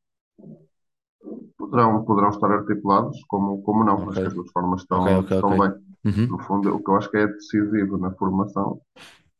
[1.58, 3.96] poderão, poderão estar articulados, como, como não.
[4.02, 4.08] Ok.
[4.08, 5.70] Acho que as duas formas estão, Ok, ok, estão bem.
[6.04, 6.26] Uhum.
[6.30, 8.80] No fundo, o que eu acho que é decisivo na formação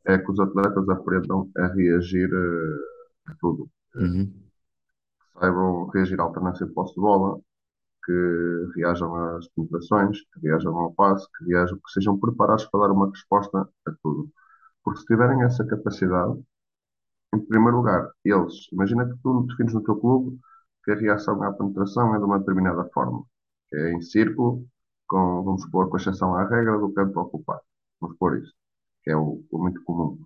[0.07, 3.69] é que os atletas aprendam a reagir eh, a tudo.
[3.95, 4.33] Uhum.
[5.33, 7.39] Saibam reagir à alternância de posse de bola,
[8.05, 12.93] que reajam às penetrações, que reajam ao passe, que, reajam, que sejam preparados para dar
[12.93, 14.31] uma resposta a tudo.
[14.83, 16.39] Porque se tiverem essa capacidade,
[17.33, 20.39] em primeiro lugar, eles, imagina que tu defines no teu clube
[20.83, 23.23] que a reação à penetração é de uma determinada forma,
[23.69, 24.65] que é em círculo,
[25.07, 27.61] com, vamos supor, com exceção à regra do campo ocupado.
[27.99, 28.53] Vamos supor isso,
[29.07, 30.19] que é o, o muito comum.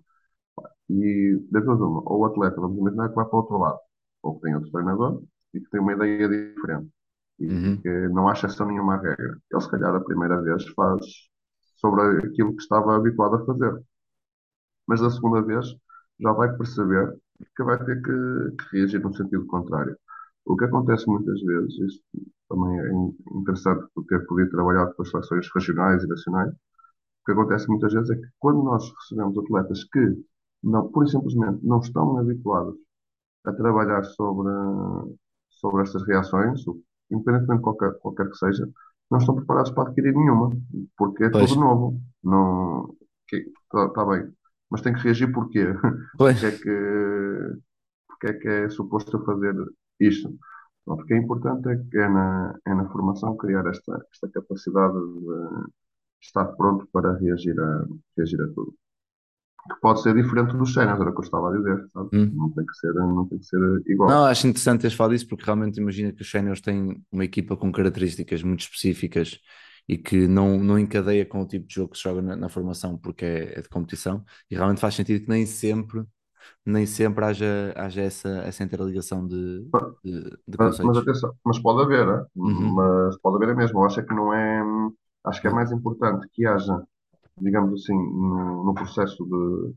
[0.90, 3.78] E, das duas uma, ou o atleta, vamos imaginar que vai para o outro lado,
[4.22, 5.22] ou que tem outro treinador
[5.54, 6.90] e que tem uma ideia diferente
[7.40, 7.82] e Uhum.
[7.82, 9.38] que não há exceção nenhuma à regra.
[9.50, 11.04] Ele, se calhar, a primeira vez faz
[11.76, 13.82] sobre aquilo que estava habituado a fazer.
[14.86, 15.66] Mas da segunda vez
[16.20, 17.16] já vai perceber
[17.56, 19.96] que vai ter que, que reagir no sentido contrário.
[20.44, 22.04] O que acontece muitas vezes, isto
[22.48, 26.54] também é in- interessante por ter podido trabalhar com as seleções regionais e nacionais,
[27.22, 30.24] o que acontece muitas vezes é que quando nós recebemos atletas que
[30.62, 32.76] não, pura e simplesmente não estão habituados
[33.44, 34.50] a trabalhar sobre,
[35.50, 36.64] sobre estas reações,
[37.10, 38.68] independentemente de qualquer, qualquer que seja,
[39.10, 40.50] não estão preparados para adquirir nenhuma,
[40.96, 41.48] porque é Pois.
[41.50, 42.00] tudo novo.
[42.24, 42.94] Não,
[43.30, 44.32] está tá bem,
[44.70, 45.66] mas tem que reagir porquê?
[46.18, 46.40] Pois.
[46.40, 47.58] Porque é que,
[48.08, 49.54] porque é que é suposto fazer
[50.00, 50.34] isto?
[50.86, 54.94] O que é importante é, que é, na, é na formação criar esta, esta capacidade
[54.94, 55.72] de
[56.22, 57.84] estar pronto para reagir a,
[58.16, 58.74] reagir a tudo.
[59.68, 61.86] Que pode ser diferente dos séniores, era o que eu estava a dizer?
[62.12, 62.32] Hum.
[62.34, 64.10] Não, tem que ser, não tem que ser igual.
[64.10, 67.56] Não, acho interessante teres falado isso porque realmente imagina que os séniores têm uma equipa
[67.56, 69.38] com características muito específicas
[69.88, 72.48] e que não, não encadeia com o tipo de jogo que se joga na, na
[72.48, 76.04] formação porque é, é de competição e realmente faz sentido que nem sempre
[76.64, 79.60] nem sempre haja, haja essa, essa interligação de,
[80.04, 82.26] de, de Mas, mas atenção, mas pode haver, é?
[82.36, 82.74] Uhum.
[82.74, 83.80] mas pode haver mesmo.
[83.80, 84.62] Eu acho que não é.
[85.24, 86.82] Acho que é mais importante que haja,
[87.40, 89.74] digamos assim, no, no processo de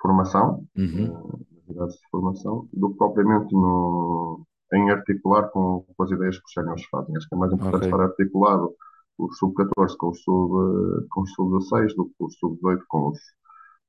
[0.00, 1.06] formação, Uhum.
[1.06, 6.44] eh, atividades de formação, do que propriamente no, em articular com, com as ideias que
[6.46, 7.16] os séniores fazem.
[7.16, 7.88] Acho que é mais importante Ok.
[7.88, 8.74] estar articulado
[9.18, 13.18] os sub-14 com os sub, com os sub-16 do que os sub-18 com os,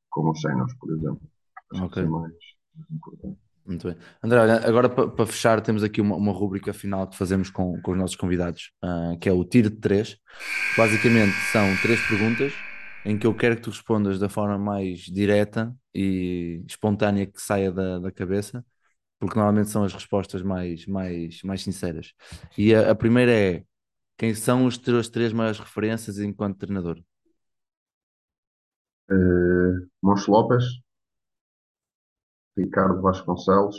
[0.10, 1.22] com os séniores, por exemplo.
[1.74, 1.94] Acho Ok.
[1.94, 2.34] que é mais
[2.92, 3.40] importante.
[3.68, 3.98] Muito bem.
[4.24, 7.92] André, olha, agora para fechar, temos aqui uma, uma rúbrica final que fazemos com, com
[7.92, 10.18] os nossos convidados, ah, que é o tiro de três.
[10.78, 12.54] Basicamente, são três perguntas
[13.06, 17.70] em que eu quero que tu respondas da forma mais direta e espontânea que saia
[17.70, 18.66] da, da cabeça,
[19.20, 22.14] porque normalmente são as respostas mais, mais, mais sinceras.
[22.58, 23.64] E a, a primeira é:
[24.18, 27.00] quem são os teus três maiores referências enquanto treinador?
[29.10, 30.64] Eh, Moncho Lopes,
[32.58, 33.78] Ricardo Vasconcelos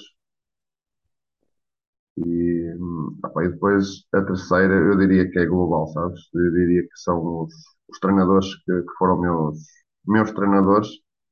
[2.16, 6.20] e, hum, ah pá, e depois a terceira eu diria que é global, sabes?
[6.35, 7.53] Eu diria que são os,
[7.89, 9.59] os treinadores que, que foram meus,
[10.07, 10.89] meus treinadores,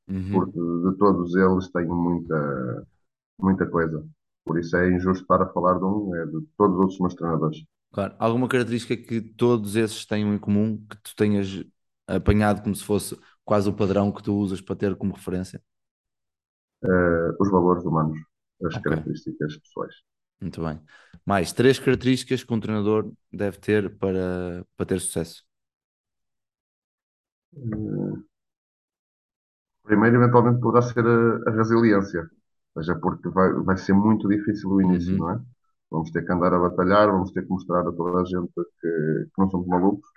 [0.08, 0.32] Uhum.
[0.32, 2.86] porque de todos eles tenho muita,
[3.40, 4.04] muita coisa.
[4.44, 7.14] Por isso é injusto estar a falar de um, é de todos os outros meus
[7.14, 7.58] treinadores.
[7.92, 8.14] Claro.
[8.18, 11.64] Alguma característica que todos esses tenham em comum que tu tenhas
[12.06, 15.62] apanhado como se fosse quase o padrão que tu usas para ter como referência?
[16.90, 18.18] Eh, os valores humanos,
[18.68, 18.84] as Ok.
[18.84, 19.94] características pessoais.
[20.40, 20.80] Muito bem.
[21.24, 25.44] Mais três características que um treinador deve ter para, para ter sucesso.
[27.56, 28.26] Eh,
[29.84, 32.22] Primeiro, eventualmente, poderá ser a, a resiliência,
[32.74, 35.18] ou seja, porque vai, vai ser muito difícil o início, Uhum.
[35.18, 35.38] não é?
[35.90, 38.88] Vamos ter que andar a batalhar, vamos ter que mostrar a toda a gente que,
[39.26, 40.08] que não somos malucos,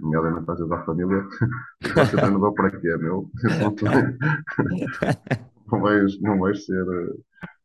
[0.00, 1.24] nomeadamente às vezes à família.
[1.94, 3.30] Vai ser treinador para quê, meu?
[5.72, 7.16] Não vais, não vais ser, eh,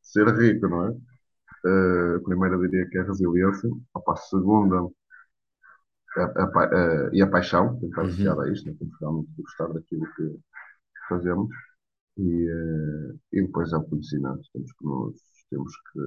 [0.01, 0.91] ser rico, não é?
[1.65, 3.69] Eh, a primeira diria que é a resiliência.
[3.95, 4.77] Opa, a segunda,
[6.17, 6.45] a, a
[6.77, 8.05] a- e a paixão, tem que estar Uhum.
[8.05, 8.75] associada a isto, né?
[8.79, 10.39] temos que realmente gostar daquilo que
[11.09, 11.49] fazemos.
[12.17, 14.41] E, eh, e depois é o conhecimento.
[14.53, 15.15] Temos que nos,
[15.51, 16.01] temos que,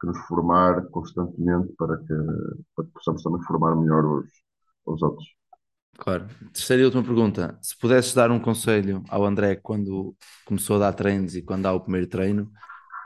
[0.00, 2.14] que nos formar constantemente para que,
[2.76, 4.28] para que possamos também formar melhor os,
[4.86, 5.26] os outros.
[5.96, 6.26] Claro.
[6.52, 7.58] Terceira e última pergunta.
[7.62, 11.72] Se pudesses dar um conselho ao André quando começou a dar treinos e quando dá
[11.72, 12.50] o primeiro treino,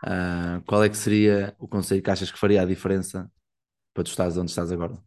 [0.05, 3.31] ah, qual é que seria o conselho que achas que faria a diferença
[3.95, 4.99] para tu estares onde estás agora?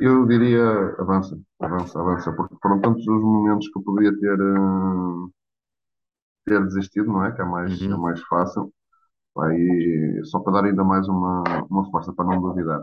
[0.00, 0.64] Eu diria
[0.98, 5.30] avança, avança, avança, porque foram tantos os momentos que eu poderia ter, eh,
[6.44, 7.32] ter desistido, não é?
[7.32, 8.00] Que é mais, é Uhum.
[8.02, 8.72] mais fácil.
[9.52, 12.82] E só para dar ainda mais uma, uma força para não duvidar.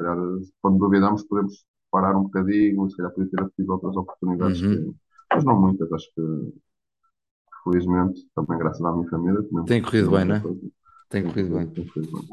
[0.00, 0.16] Calhar,
[0.62, 4.92] quando duvidamos, podemos parar um bocadinho, se calhar podia ter tido outras oportunidades, Uhum.
[4.92, 4.96] que,
[5.34, 5.92] mas não muitas.
[5.92, 6.22] Acho que,
[7.64, 10.42] felizmente, também graças à minha família, Tem corrido bem, não é?
[11.08, 11.66] Tem corrido bem.
[11.66, 12.28] tem corrido bem.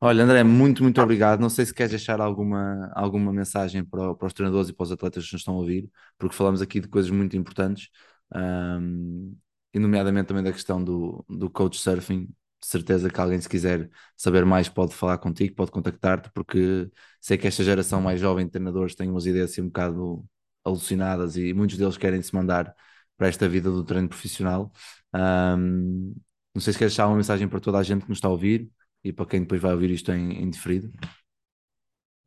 [0.00, 1.40] Olha, André, muito, muito obrigado.
[1.40, 4.92] Não sei se queres deixar alguma, alguma mensagem para, para os treinadores e para os
[4.92, 7.88] atletas que nos estão a ouvir, porque falamos aqui de coisas muito importantes,
[8.34, 9.32] ahm,
[9.74, 12.28] e nomeadamente também da questão do, do coach surfing.
[12.62, 16.88] De certeza que alguém, se quiser saber mais, pode falar contigo, pode contactar-te, porque
[17.20, 20.24] sei que esta geração mais jovem de treinadores tem umas ideias assim um bocado
[20.64, 22.72] alucinadas e muitos deles querem se mandar
[23.16, 24.70] para esta vida do treino profissional.
[25.12, 26.14] Ahm,
[26.54, 28.30] não sei se queres deixar uma mensagem para toda a gente que nos está a
[28.30, 28.70] ouvir
[29.04, 30.90] e para quem depois vai ouvir isto em, em diferido.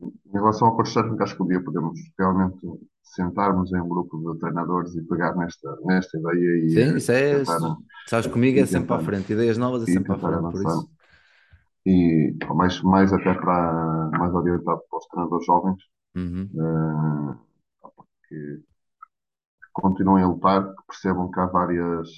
[0.01, 2.59] Em relação ao coach surfing, acho que um dia podemos realmente
[3.03, 7.45] sentarmos em um grupo de treinadores e pegar nesta, nesta ideia e Sim, isso é.
[7.45, 7.59] tentar,
[8.07, 10.89] Sabes, comigo é sempre para frente, ideias novas é sempre para frente, por isso.
[11.85, 15.79] E mais, mais até para mais orientado para os treinadores jovens,
[16.15, 17.35] Uhum, eh,
[18.29, 18.63] que
[19.73, 22.09] continuem a lutar, que percebam que há várias,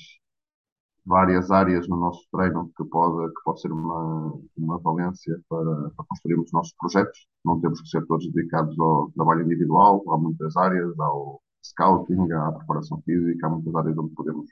[1.08, 6.42] várias áreas no nosso treino que pode, que pode ser uma, uma valência para, para
[6.42, 7.28] os nossos projetos.
[7.46, 12.52] Não temos que ser todos dedicados ao trabalho individual, há muitas áreas, ao scouting, à
[12.52, 14.50] preparação física, há muitas áreas onde podemos,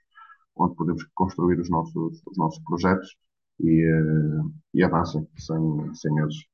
[0.56, 3.16] onde podemos construir os nossos, os nossos projetos
[3.60, 4.42] e, eh,
[4.76, 6.48] e avancem sem, sem medos.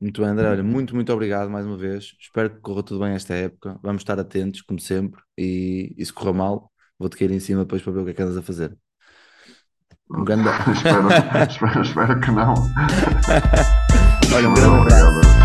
[0.00, 0.48] Muito bem, André.
[0.48, 2.16] Olha, muito, muito obrigado mais uma vez.
[2.18, 3.78] Espero que corra tudo bem esta época.
[3.82, 5.20] Vamos estar atentos, como sempre.
[5.36, 8.14] E, e se correr mal, vou-te cair em cima depois para ver o que é
[8.14, 8.78] que andas a fazer.
[10.10, 10.48] Um grande.
[10.72, 11.08] espero,
[11.48, 12.54] espero, espero que não.
[14.34, 15.37] Olha, um Muito grande abraço.